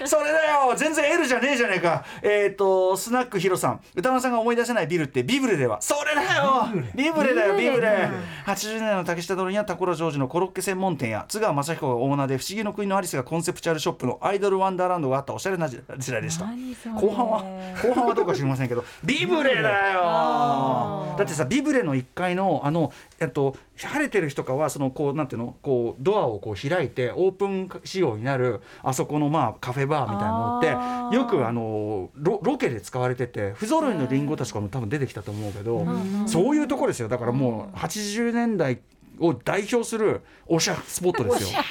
[0.00, 0.74] それそれだよ。
[0.76, 2.04] 全然 L じゃねえじゃねえか。
[2.22, 3.80] えっ、とスナックヒロさん。
[3.94, 5.82] 歌丸さんが思い出せないビルってビブレでは。
[5.82, 6.68] それだよ。
[6.94, 7.34] ビブレ。
[7.34, 8.10] だよビブレ
[8.46, 16.46] 80年代の竹下通りにはタコラジョージのコロッケ専門店や津川雅彦がオーナーで不思議の国のアリスがコンセプチュアルショップのアイドルワンダーランドがあったおしゃれな時代でした。
[16.46, 16.94] 何それ。
[16.94, 17.40] 後半は
[17.82, 21.14] 後半はどうか知りませんけどビブレだよ。
[21.18, 22.92] だってさビブレの1階のあの
[23.24, 35.86] えっと晴れてる日とかはそのこうなんていうのこうドアをこう開いてオープン仕様になるあそこのまあカフェバーみたいなのってよくあのロロケで使われてて不揃いのリンゴたちとかも多分出てきたと思うけど
[36.26, 37.08] そういうところですよ。
[37.08, 38.80] だからもう80年代
[39.18, 41.60] を代表するおしゃスポットですよ。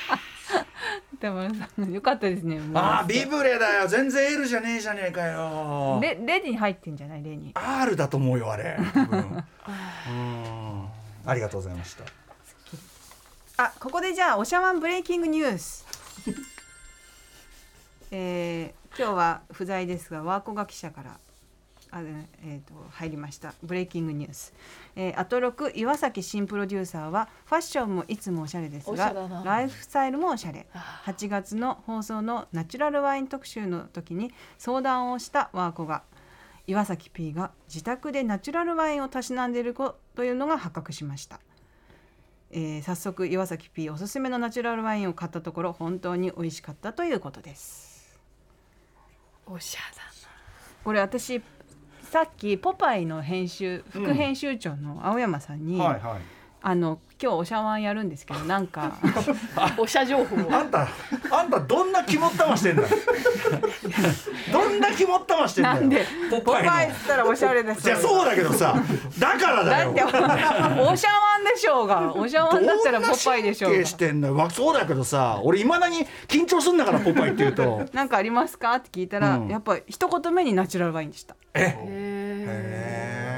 [1.19, 1.41] でも
[1.89, 2.59] よかったですね。
[2.73, 3.87] ああビブレだよ。
[3.87, 5.99] 全然 L じゃねえじゃねえかよ。
[6.01, 7.23] レレジに入ってんじゃない？
[7.23, 8.77] レに R だと思うよあれ。
[10.09, 10.85] うん
[11.25, 12.03] ありがとうございました。
[13.55, 15.85] あここでじゃあおしゃワンブレイキングニュース。
[18.11, 21.17] えー今日は不在ですがワーコガ記者から
[21.89, 23.55] あ、えー、と入りました。
[23.63, 24.53] ブレイキングニュース、
[24.95, 29.13] えー、アトロク岩崎新プロデューサーはファッションもいつもおしゃれですが
[29.43, 30.67] ライフスタイルもおしゃれ。
[31.05, 36.03] 8月の放送のナチュラルワイン特集の時に相談をしたワーコが
[36.67, 41.39] 岩崎 P が自宅でナチュラルワインをたしなんでいるというのが発覚しました。
[42.51, 48.19] えー早速岩崎 P おすすめのナチュラルワインを買ったところ本当に美味しかったということです。
[49.45, 50.03] おしゃだ
[50.83, 51.41] これ私
[52.01, 56.21] さっきポパイの編集副編集長の青山さんに、はいはい。
[56.65, 58.93] あの今日おしゃワンやるんですけどなんか。
[59.55, 60.47] な おしゃ情報を。
[60.53, 60.87] あんた
[61.29, 62.81] あんたどんな肝っ玉してんだ？
[62.83, 62.87] よ。
[64.51, 65.75] どんな肝っ玉してんだよ？
[65.75, 66.05] なんで？
[66.29, 66.71] ポポパイの。
[66.71, 68.75] パイっつったらおしゃれですじゃあそうだけどさ
[69.19, 69.93] だからだよ。
[69.93, 70.09] だっ
[70.75, 72.13] ておしゃワンでしょうが。
[72.15, 73.75] おしゃワンだったらポパイでしょうが。
[73.77, 74.35] どんな神経してんだよ？
[74.35, 77.83] わそうだけどさ俺いまだに緊張すんだからポパイって言うと。
[77.93, 78.73] なんかありますか？
[78.75, 79.47] って聞いたら、うん。
[79.49, 81.35] やっぱ一言目にナチュラルワインでした。
[81.55, 81.77] へ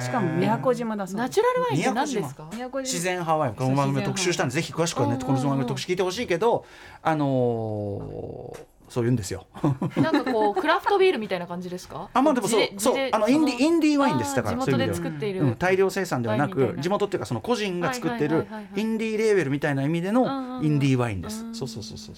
[0.06, 1.24] しかも宮古島だそうです。
[1.26, 2.48] ーナチュラルワインって何ですか？
[2.54, 2.94] 宮古島。
[2.94, 6.66] 自然ハワイこの番組で特集したんでぜひ詳しくはねこの番組の特集聞いてほしいけど
[7.02, 9.48] あのーそう言うんですよ。
[9.98, 12.08] なんかこうクラフトビールみたいな感じですか？
[12.14, 15.42] あまあでもそうそうあのインディそインディーワインですだから地元でそういう意味作っている。
[15.42, 18.46] うん、大量生産ではなく地元っていうかその個人が作ってる
[18.76, 21.44] インディーレーベルみたいな意味でのインディーワインです。
[21.54, 22.16] そうそうそうそう。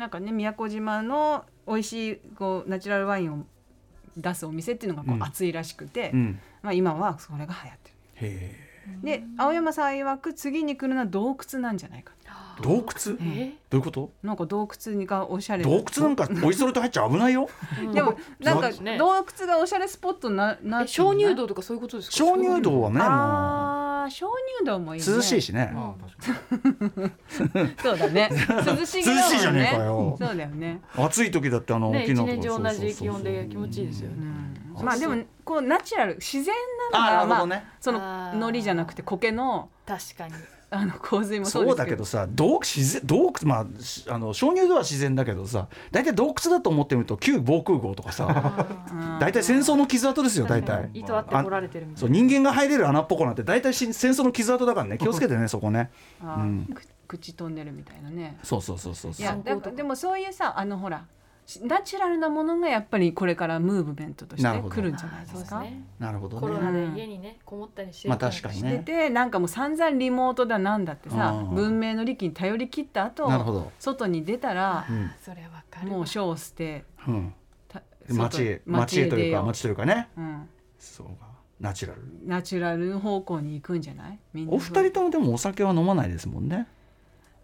[0.00, 3.46] なんかね宮古島の美味しいこうナチュラルワインを
[4.18, 6.40] 出すお店っていうのがこう熱いらしくて、うん。
[6.62, 7.92] まあ今はそれが流行って
[8.26, 8.56] へ
[8.86, 9.00] る。
[9.02, 12.12] で青山さん曰く次に来るのは洞窟なんじゃないか。
[12.60, 13.16] 洞窟？
[13.22, 14.10] えどういうこと？
[14.22, 17.48] なんか洞窟がおしゃれ洞窟なんかおいそれと入っちゃ危ないよ。
[17.94, 22.16] でもなんか洞窟がおしゃれスポットにななえ鍾乳洞とかそういうことですか？
[22.16, 23.04] 鍾乳洞はねも
[24.08, 24.26] 鍾
[24.60, 25.74] 乳洞もいい、ね、う涼しいしね。
[27.82, 28.30] そうだね。
[28.34, 28.80] 涼しげだもんね。
[28.80, 29.00] 涼し
[29.36, 30.16] いじゃねえかよ。
[30.18, 30.80] そうだよね。
[30.96, 32.48] 暑い時だってあのね一沖縄とか年中
[32.80, 34.16] 同じ気温で気持ちいいですよね。
[34.76, 34.84] うん。
[34.84, 36.54] まあでもこうナチュラル自然
[36.92, 40.34] なのあがまあその海苔じゃなくて苔の確かに
[40.70, 41.84] あの洪水もそそううですけど。
[41.84, 51.00] だけどさ洞自然洞窟まあしあの鍾乳洞は自然だけどさ大体洞窟だと思ってみると旧防空壕とかさうん大体戦争の傷跡ですよ大体確かに。
[51.00, 55.90] 意図あって来られてるみたいうなそ人間が入れる穴っぽこなんて大体し戦争の傷跡だからね 気をつけてねそこね。
[56.22, 56.74] あうん。
[57.06, 58.38] 口トンネルみたいなね。
[58.42, 59.24] そうそうそうそうそう。
[59.24, 59.34] いや
[59.74, 61.17] でもそういうさあのほらし
[61.62, 65.82] ナチュラルなものがやっぱりこれからムーブメントとしてなるんじゃないですすね。
[65.98, 71.54] なるほどコロねナで家にねこもったりしてるまあ確かにしてねてなんかもう散々リモートだなんだってさうん。
[71.54, 73.72] 文明の利器に頼り切った後なるほど。
[73.78, 75.10] 外に出たらうん。
[75.22, 77.34] それわかるもう書を捨てうん。
[77.66, 80.08] た街へ外街へというか街というかね。
[80.18, 81.28] うん、そうか。
[81.60, 82.02] ナチュラル。
[82.26, 84.18] ナチュラル方向に行くんじゃない？
[84.48, 86.68] お二人ともでもお酒は飲まないですもんね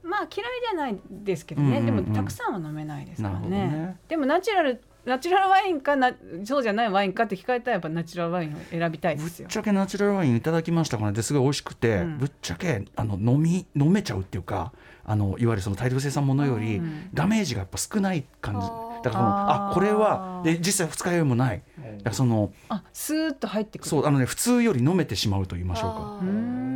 [0.04, 0.30] まあ嫌い
[0.70, 2.04] じゃないですけどね、うんうんうん。
[2.04, 3.48] でもたくさんは飲めないですからね。
[3.48, 3.96] ね。
[4.08, 6.12] でもナチュラルナチュラルワインかな
[6.44, 9.46] そうじゃないワインかって聞かれたらやっぱナチュラルワインを選びたいですよ。
[9.46, 11.16] ぶっちゃけナチュラルワインいただきましたからね。
[11.16, 12.18] ですごい美味しくて、うん。
[12.18, 14.72] ぶっちゃけあの飲み飲めちゃうっていうか
[15.04, 17.10] あのいわゆるその大量生産ものより、うん。
[17.12, 18.66] ダメージがやっぱ少ない感じ。
[18.66, 21.62] あーだからそのあこれはで実際二日酔いもない。
[21.76, 23.88] だからそのあスーッと入ってくる。
[23.88, 26.20] そうあのね普通より飲めてしまうと言いましょうか。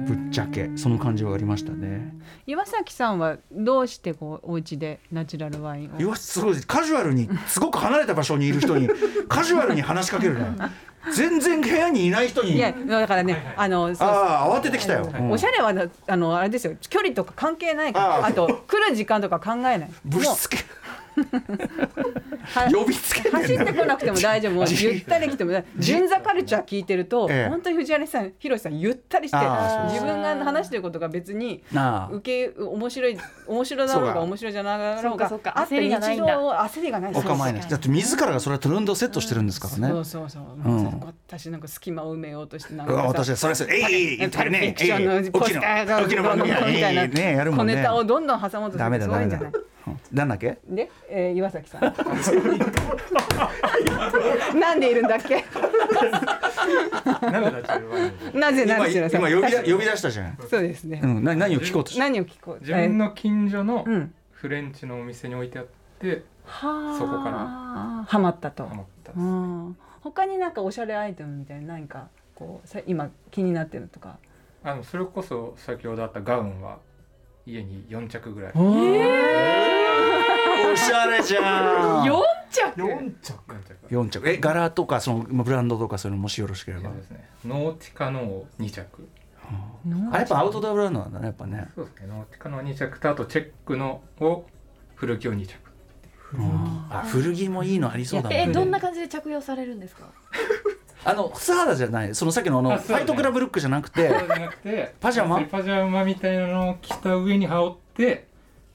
[0.06, 0.70] ぶっちゃけ。
[0.76, 2.14] その感じはありましたね。
[2.46, 6.00] 岩崎さんはどうしてこうお家でナチュラルワインを？
[6.00, 8.88] いわすごいカジュアルにすごく離れた場所にいる人に
[9.28, 10.56] カジュアルに話しかけるね
[11.14, 12.56] 全然部屋にいない人に。
[12.56, 15.30] いやだからね、あのそうああ慌ててきたよ、うん。
[15.30, 16.74] おしゃれはなあのあれですよ。
[16.88, 18.16] 距離とか関係ないから。
[18.16, 19.90] ああと来る時間とか考えない。
[20.04, 20.58] ぶしつけ。
[20.58, 20.62] は
[22.72, 24.64] 呼びつけ走ってこなくても大丈夫。
[24.70, 27.48] ゆったり来ても純座カルチャー聞いてると、ええ。
[27.48, 29.36] 本当に藤原さん広瀬さんゆったりして
[29.92, 36.24] 自分が話してることが別になあ受け面白い面白だろうが面白いじゃなかろうかあった焦りがないんだ。
[36.24, 37.12] 日常を焦りがない。
[37.14, 37.68] お構いなし。
[37.68, 39.88] だって自らがそれはトレンドをセットしてるんですからね。
[39.88, 41.00] そうそうそう、ん。
[41.26, 47.02] 私なんか隙間を埋めようとしてなんかさ私はそれそれえいえパルフィクションのポスターが起きの番組やみたいな。
[47.02, 47.74] えいねやるもんね。
[47.74, 49.77] 小ネタをどんどん挟もうとすダメるだダメだすごいんじゃないうん
[50.12, 50.58] なんだっけ？
[50.68, 51.82] で、えー、岩崎さん。
[54.58, 55.44] なんでいるんだっけ？
[57.30, 58.02] なんでナチュラルワイ
[58.34, 60.36] ンなぜな今んで今呼びだ呼び出したじゃん。
[60.48, 62.60] そうですね、うんな何を聞こうとした何を聞こう？
[62.60, 64.14] 自分の近所のえーうん。
[64.32, 65.66] フレンチのお店に置いてあっ
[65.98, 66.98] てはあ。
[66.98, 68.04] そこから。
[68.06, 68.66] ハマったと。
[68.66, 69.76] ハマったうん。
[70.00, 74.18] 他になんかおしゃれアイテムみたいな何かこうさ今気になってるとか？
[74.64, 76.78] あのそれこそ先ほどあったガウンは
[77.46, 78.52] 家に4着ぐらい
[80.72, 82.04] おしゃれじゃん。
[82.04, 82.12] 4
[82.50, 82.80] 着。
[82.80, 83.34] 4着。
[83.90, 84.28] 四着。
[84.28, 86.84] え柄とかそのまあブランドとかそういうのもしよろしければ。
[86.84, 87.28] そうですね。
[87.46, 89.08] ノーティカの2着。
[90.12, 91.68] あやっぱアウトドアブランドなんだねやっぱね。
[91.74, 92.06] そうですね。
[92.08, 94.44] ノーティカの2着とあとチェックのを
[94.96, 95.54] 古着を2着。
[96.90, 98.46] あ古着もいいのありそうだね。
[98.48, 100.04] えどんな感じで着用されるんですか？
[101.04, 102.14] あの素肌じゃない。
[102.14, 102.76] そのさっきのあのね。
[102.76, 105.40] ァイトクラブルックじゃなくてそうじゃなくてパジャマ？
[105.44, 108.28] パジャマみたいなのを着た上に羽織って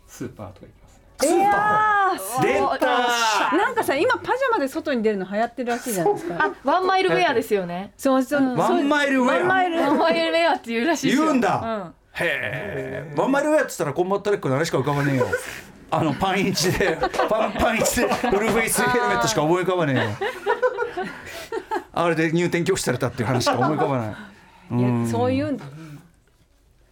[0.07, 0.82] スーパーとか行きますね
[1.23, 3.57] スーパあー出たー。
[3.57, 6.35] なんかさ今パジャマで外に出るの流行ってるらしいじゃないですか。
[6.45, 7.93] あワンマイルウェアですよね。
[7.97, 8.55] そうそう、うん。
[8.55, 9.33] ワンマイルウェア？
[9.37, 11.23] ワンマイルワンマイルウェアっていうらしいですよ。
[11.25, 11.91] 言うんだ。
[12.13, 15.27] へえワンマイルウェアっつったらコンバットレックのあれしか浮かばねえよ。
[15.89, 16.97] あのパンイチで
[17.29, 20.09] パンパンイチでフルフェイスヘルメットしか思い浮かばねえよ。
[21.93, 24.07] あれで入店拒否されたっていう話しか思い浮かばない。
[24.75, 25.71] いやそういうんだね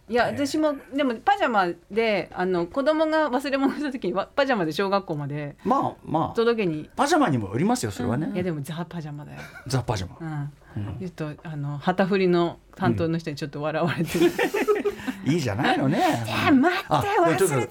[0.08, 6.34] いや私もでもパジャマであの子供が忘れ物した時にわパジャマで小学校までまあまあ。
[6.34, 6.90] 届けに。
[6.96, 10.50] パジャマにもよりますよそれはね、いやでもザ・パジャマだよ、ザ・パジャマ。
[10.76, 10.98] うん。
[10.98, 14.32] ちょっとあの旗振りの担当の人にちょっと笑われてる、
[15.24, 16.02] いいじゃないのね。
[16.48, 17.70] え待って忘れかく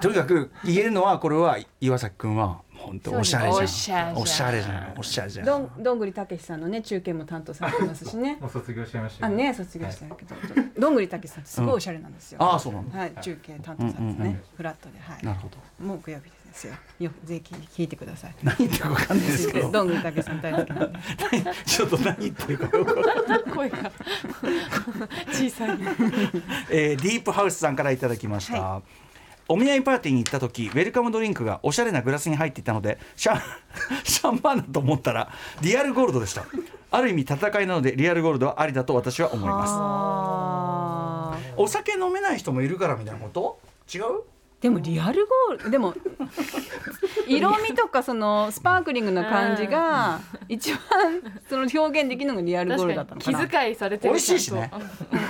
[0.00, 3.62] とにかく言えるのはこれは岩崎君は本当おしゃれじゃん。
[3.62, 4.14] おしゃれじゃん。
[4.18, 4.94] おしゃれじゃん。
[4.98, 5.46] おしゃれじゃん。
[5.46, 8.36] どんどんぐりたけしさんのね中継も担当されてますしね。
[8.40, 10.34] もう卒業しちゃいましたあね卒業したけど、
[10.78, 13.12] どんぐりたけしさんってすごいおしゃれなんですよ、ああそうなんだはい。
[13.20, 14.40] 中継担当されてね、うんうんうん。
[14.56, 14.98] フラットで。
[14.98, 15.24] はい。
[15.24, 15.58] なるほど。
[15.78, 16.74] 木曜日ですよ。
[16.98, 18.34] よぜひ聞いてください。
[18.42, 19.70] 何言ってるか分かんないですけど。
[19.72, 20.98] どんぐりたけしさん大好きなんで。
[21.64, 23.42] ちょっと何言ってるかよくわかんない。
[23.42, 23.92] 声が。
[25.32, 25.78] 小さい。
[26.70, 28.82] えーディープハウスさんからいただきました、
[29.48, 33.40] お見合いパーティーに行った時ウェルカムドリンクがおしゃれなグラスに入っていたのでシャン
[34.04, 35.30] シャンパンだと思ったら
[35.60, 36.44] リアルゴールドでした。
[36.94, 39.72] ある意味戦いなのでリアルゴールドはありだと私は思います。
[39.74, 43.58] あお酒飲めない人もいるからみたいなこと？
[43.94, 44.02] 違う？
[44.62, 45.92] でもリアルゴールでも
[47.26, 50.80] 色味とかそのスパークリングな感じが一番
[51.48, 53.46] その表現できるのがリアルゴールだったのかな。
[53.46, 54.70] 気遣いされてる美味しいしね。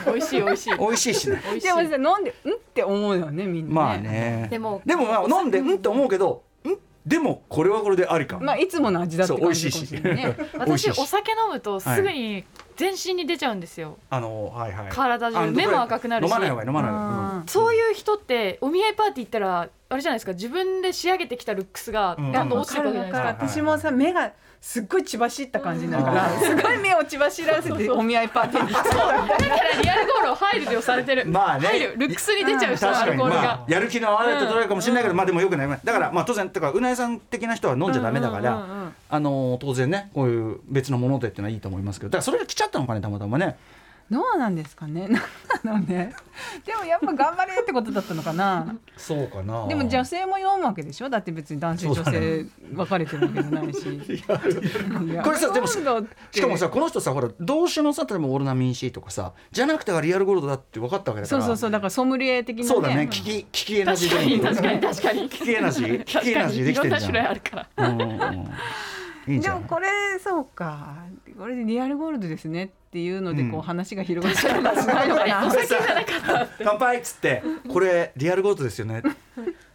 [0.07, 0.15] うん。
[0.15, 0.79] 美味しい美味しい。
[0.79, 1.43] 美味しいしね。
[1.45, 1.67] 美味しい。
[1.67, 3.75] でもさ飲んでんって思うよねみんなね。
[3.75, 4.49] まあね。
[4.51, 6.77] でもでもまあ飲んでうんって思うけどん。
[7.09, 8.39] でもこれはこれでありか。
[8.39, 10.37] まあいつもの味だって感じかもしれないね。
[10.67, 10.99] 美味しいし。
[10.99, 12.45] 私お酒飲むとすぐに
[12.83, 14.87] 全身に出ちゃうんですよ、あのはいはい。
[14.91, 15.53] 体中。
[15.53, 16.31] 目も赤くなるし。
[16.31, 17.49] 飲まない方がいい飲まない方がいい。
[17.49, 22.33] そういう人ってお見合いパーティー行ったらあれじゃないですか自分で仕上げてきたルックスがうん。
[22.33, 24.33] どんどん落ちてくわけじゃないですか、私もさ目が
[24.63, 28.73] すっごい血走った感じになるからすごい目を血走らせてお見合いパーティーに。
[28.73, 28.85] 来そう。
[28.87, 31.27] だだからリアルゴールを入るよされてる。
[31.27, 31.67] まあね。
[31.67, 31.95] 入る。
[31.99, 33.11] ルックスに出ちゃう人の確かに。
[33.11, 35.69] アルコールが、まあやる気の表れと捉えるかもしれないけど、まあでもよくない。
[35.69, 38.77] だからまあ当然だからうなえさん的な人は飲んじゃダメだから、うんうんうん。
[38.77, 43.59] うんあの当然ねこういう別のものでっていうのはいいと思いますけどだからそれが来ちゃったのかねたまたまね
[44.13, 45.09] どうなんですかね？
[45.65, 46.13] なのね？
[46.67, 48.75] でもやっぱ頑張れってことだったのかな？
[48.97, 49.67] そうかな。
[49.69, 51.09] でも女性も読むわけでしょ？
[51.09, 54.23] だって別に男性女性分かれてるわけじゃないし。
[55.25, 61.41] これさでもしかもさこの人さほら動詞のさ例えばオルナミン C とかさじゃなくてはリアルゴールドだって分かったわけだから。
[61.43, 62.69] そうそうそうだからソムリエ的なね。
[62.69, 63.09] そうだね。
[63.11, 65.29] 危機危機エナジ確かードリンクに確かに確かに。
[65.31, 66.05] 危機エナジー。
[66.05, 67.01] 危機エナジーできていろん。
[67.01, 67.27] な種類るじゃん。
[67.29, 67.89] あるから。
[67.89, 68.51] うんうんうん
[69.27, 69.89] いいでもこれ
[70.23, 70.97] そうか。
[71.39, 75.47] これでリアルゴールドですねっていうのでこう、うん話が広がったりはしないのかな。
[75.47, 79.03] お酒じゃなかった乾杯っつってこれリアルゴールドですよね。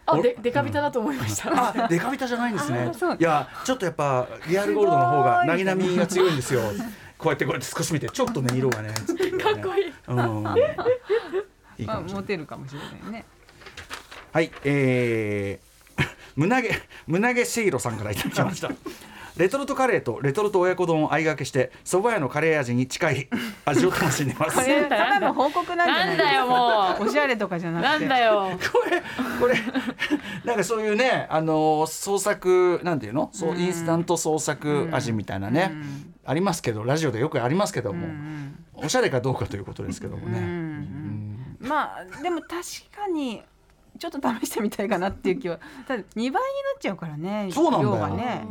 [0.06, 2.92] あでデカビタだと思いました、あデカビタじゃないんですね。
[3.20, 6.62] いやちょっとやっぱリアルゴールドの方がなぎなみが強いんですよ。
[7.18, 9.44] こうやってこうやって少し見てちょっとね色がねつってるよね。
[9.44, 9.94] かっこいい。
[10.08, 10.46] うん。
[11.78, 13.26] いいまあモテるかもしれないね。
[14.32, 18.70] はいえー、 胸毛胸毛せいろさんからいただきました
[19.38, 23.28] レトルトカレーとレトルト親子丼を相掛けして蕎麦屋のカレー味に近い
[23.66, 24.56] 味を楽しんでます。
[24.58, 26.08] これただの報告なんじゃない？
[26.08, 27.90] なんだよもおしゃれとかじゃうなくて。
[27.90, 28.50] なんだよ。
[28.72, 29.02] これ
[29.40, 29.56] これ
[30.44, 33.30] なんかそういうねあの創作なんていうの？
[33.34, 36.14] そうインスタント創作味みたいなね、うん。
[36.26, 38.66] ありますけどラジオでよくありますけども、うん。
[38.74, 40.40] おしゃれかどうかということですけどもね、
[41.60, 42.50] まあでも確
[42.96, 43.42] かに
[43.98, 45.58] ちょっと試してみたいかなっていう気は
[45.88, 46.42] ただ2倍になっ
[46.80, 47.94] ちゃうからねそうなんだよ。
[47.96, 48.46] 量がね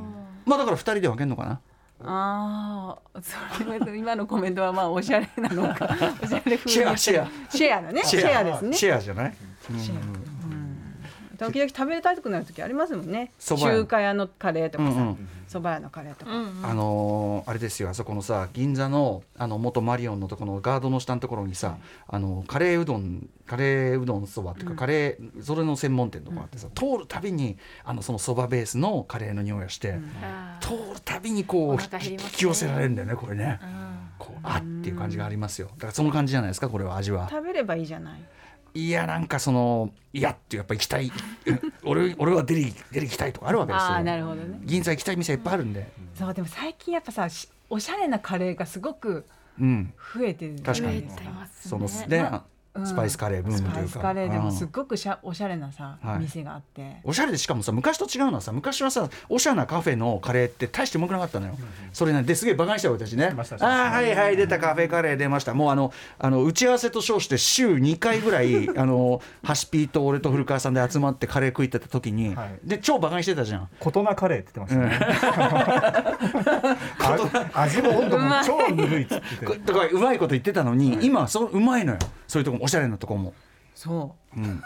[0.47, 1.61] まあだから二人で分けるのかな。
[2.05, 5.89] ああそれは今のコメントはまあおしゃれなのか。
[6.23, 7.29] おしゃれ風にシェアシェア。
[7.51, 8.03] シェアだね。
[8.05, 8.45] シェア。
[8.45, 8.77] ですね。
[8.77, 9.35] シェアじゃない、
[9.79, 10.36] シェア
[11.37, 13.33] 時々食べたくなる時ありますもんね。
[13.39, 14.91] 中華屋のカレーとかさ。
[14.91, 15.29] うんうん。
[15.49, 21.79] 蕎麦屋のカレーとか、うんあのーあれですよあそこのさ銀座のあの元マリオンのとこのガードの下のところにさ、
[22.09, 31.89] あのカレーうどんカレーうどんそばっていうか、カレーそれの専門店とかあってさ、通るたびにあのそのそばベースのカレーの匂いがして、あー通るたびにこうね。
[32.03, 34.09] 引き寄せられるんだよねこれね、うん。
[34.19, 35.69] こうあっていう感じがありますよ。
[35.77, 37.29] だからその感じじゃないですかこれは味は。
[37.31, 38.21] 食べればいいじゃない
[38.77, 41.11] いやなんかそのいやってやっぱ行きたい。
[41.83, 43.89] 俺俺はデリデリ行きたいとかあるわけですよ。
[43.89, 44.59] ああなるほどね。
[44.65, 45.91] 銀座行きたい店いっぱいあるんで。
[46.15, 49.25] そうでも最近やっぱさしおしゃれなカレーがすごく
[49.59, 49.93] うん。
[50.15, 51.07] 増えてる確かに。
[51.07, 51.71] 増えてますね。
[51.71, 52.41] そのね、うん
[52.85, 53.79] スパイスカレーブームスというか。
[53.79, 54.43] パイスカレーでうん。
[54.45, 56.19] もすっごくしゃおしゃれなさ、はい。
[56.21, 56.97] 店があって。
[57.05, 61.55] おしゃれでしかもさ昔と違うのはさ昔はさおしゃれなカフェのカレーって大してうまくなかったのよ、
[61.93, 63.31] それねですげえバカにした俺たちね。
[63.37, 65.55] ましたああはいはい出たカフェカレー出ました。
[65.55, 72.59] もうあのあの打ち合わせと称して週2回ぐらい あのハシピーと俺と古川さんで集まってカレー食いってた時に、はい。
[72.65, 73.69] で超バカにしてたじゃん。
[73.81, 76.07] 琴菜カレーって言ってましたね。
[77.01, 79.47] あ味も温度も超ぬるいっつってて。
[79.47, 81.99] こだからうまいこと言ってたのに、今はそのうまいのよ。
[82.27, 83.33] そういうとこもおしゃれなとこも、
[83.75, 84.41] そう。
[84.41, 84.63] ん、う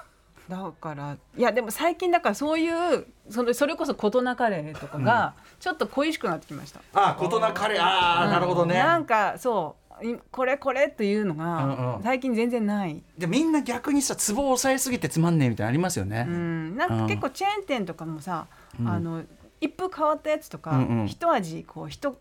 [0.48, 7.82] だからいやでも最近だからそういうそれそれこそ琴菜カレーとかがちょっと恋しくなってきました、ああ琴菜カレー。
[7.82, 8.74] ああ、なるほどね。
[8.76, 10.06] なんかそう。
[10.06, 12.02] いこれこれっていうのうんがうん。
[12.02, 18.46] 最近全然ない、でみんな逆にさツボを押さえすぎてつまんねえみたいなのありますよね、うん、なんか結構チェーン店とかもさ、
[18.80, 18.88] うん。
[18.88, 19.22] あの
[19.60, 21.06] 一風変わったやつとか、うんうん。
[21.06, 22.16] 一味こう一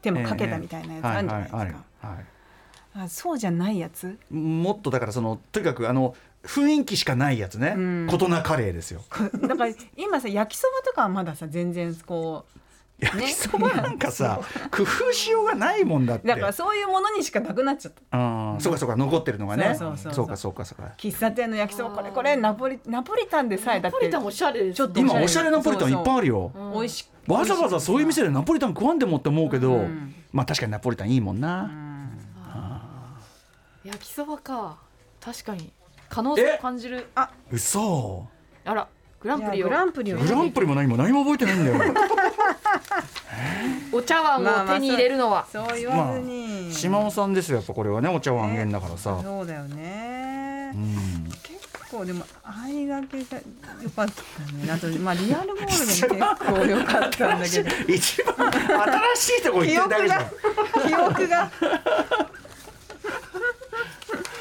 [0.00, 2.26] 手もかけたみたいなやつあるんじゃないですか、はいはいはいはい
[2.96, 4.18] あそうじゃないやつ？
[4.30, 6.14] もっとだからそのとにかくあの
[6.44, 7.74] 雰囲気しかないやつね。
[7.76, 8.06] うん。
[8.08, 9.02] 琴菜カレーですよ。
[9.42, 12.44] だから今さ焼きそばとかはまださ全然こ
[13.00, 14.40] 焼きそばなんかさ
[14.70, 16.24] 工夫しようがないもんだって。
[16.24, 18.16] うだからそういうものにしかなくなっちゃった。
[18.16, 18.60] うん。
[18.60, 19.74] そうかそうか残ってるのがね。
[19.76, 20.14] そうそうそうそう。
[20.14, 20.92] そうかそうかそうか。
[20.96, 23.96] 喫茶店の焼きそばこれこれナポリナポリタンでさえだって。
[23.96, 26.52] ナポリタンおしゃれでちょっと今おしゃれナポリタンいっぱいあるよ。
[26.72, 30.14] 美味しわざわざそういう店でナポリタン食わんでもって思うけど、うん。
[30.30, 31.70] まあ確かにナポリタンいいもんな、
[33.84, 34.78] 焼きそばか。
[35.20, 35.70] 確かに。
[36.08, 37.06] 可能性を感じる。
[37.50, 38.26] 嘘。
[38.64, 38.88] あら
[39.20, 39.68] グランプリを。
[39.68, 41.94] グランプリをグランプリも何も何も覚えてないんだよ。
[43.92, 45.46] お茶碗を手に入れるのは。
[45.52, 51.24] そう言わずに、島尾さんですよやっぱこれはねお茶碗あげんだからさ、そうだよね、うん。
[51.42, 53.38] 結構でもあいがけが
[53.82, 54.22] 良かった
[54.52, 54.72] ね。
[54.72, 57.70] あとまあリアルゴールドも結構良かったんだけど。
[57.92, 61.50] 一番新しいとこ行記ってるだ憶けじゃんが記憶が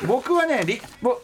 [0.08, 1.20] 僕はねリぼ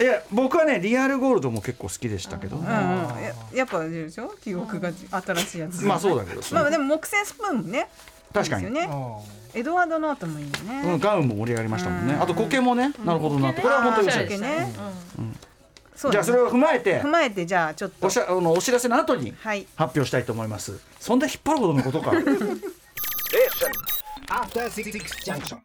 [0.00, 2.68] いや僕はねリアルゴールドも結構好きでしたけど、うんうん。
[2.70, 4.34] ややっぱあれでしょ？
[4.42, 5.84] 記憶が新しいやつ。
[5.84, 7.88] まあそうだけど、まあでも木製スプーンもね
[8.32, 8.70] 確かに。
[8.72, 8.88] ね。
[9.54, 12.22] エドワード・ノートもいいよね、うん、ガウンも盛り上がりましたもんね、うん。
[12.22, 13.62] あと苔もね、なるほどなって。
[13.62, 18.08] これは本当におしゃれじゃあそれを踏まえて踏まえてじゃあちょっと。
[18.08, 19.64] おしゃあのお知らせの後にはい。
[19.76, 20.80] 発表したいと思います。
[20.98, 22.10] そんな引っ張るほどのことか。
[22.18, 22.24] Station.
[24.28, 25.58] After Six Junction.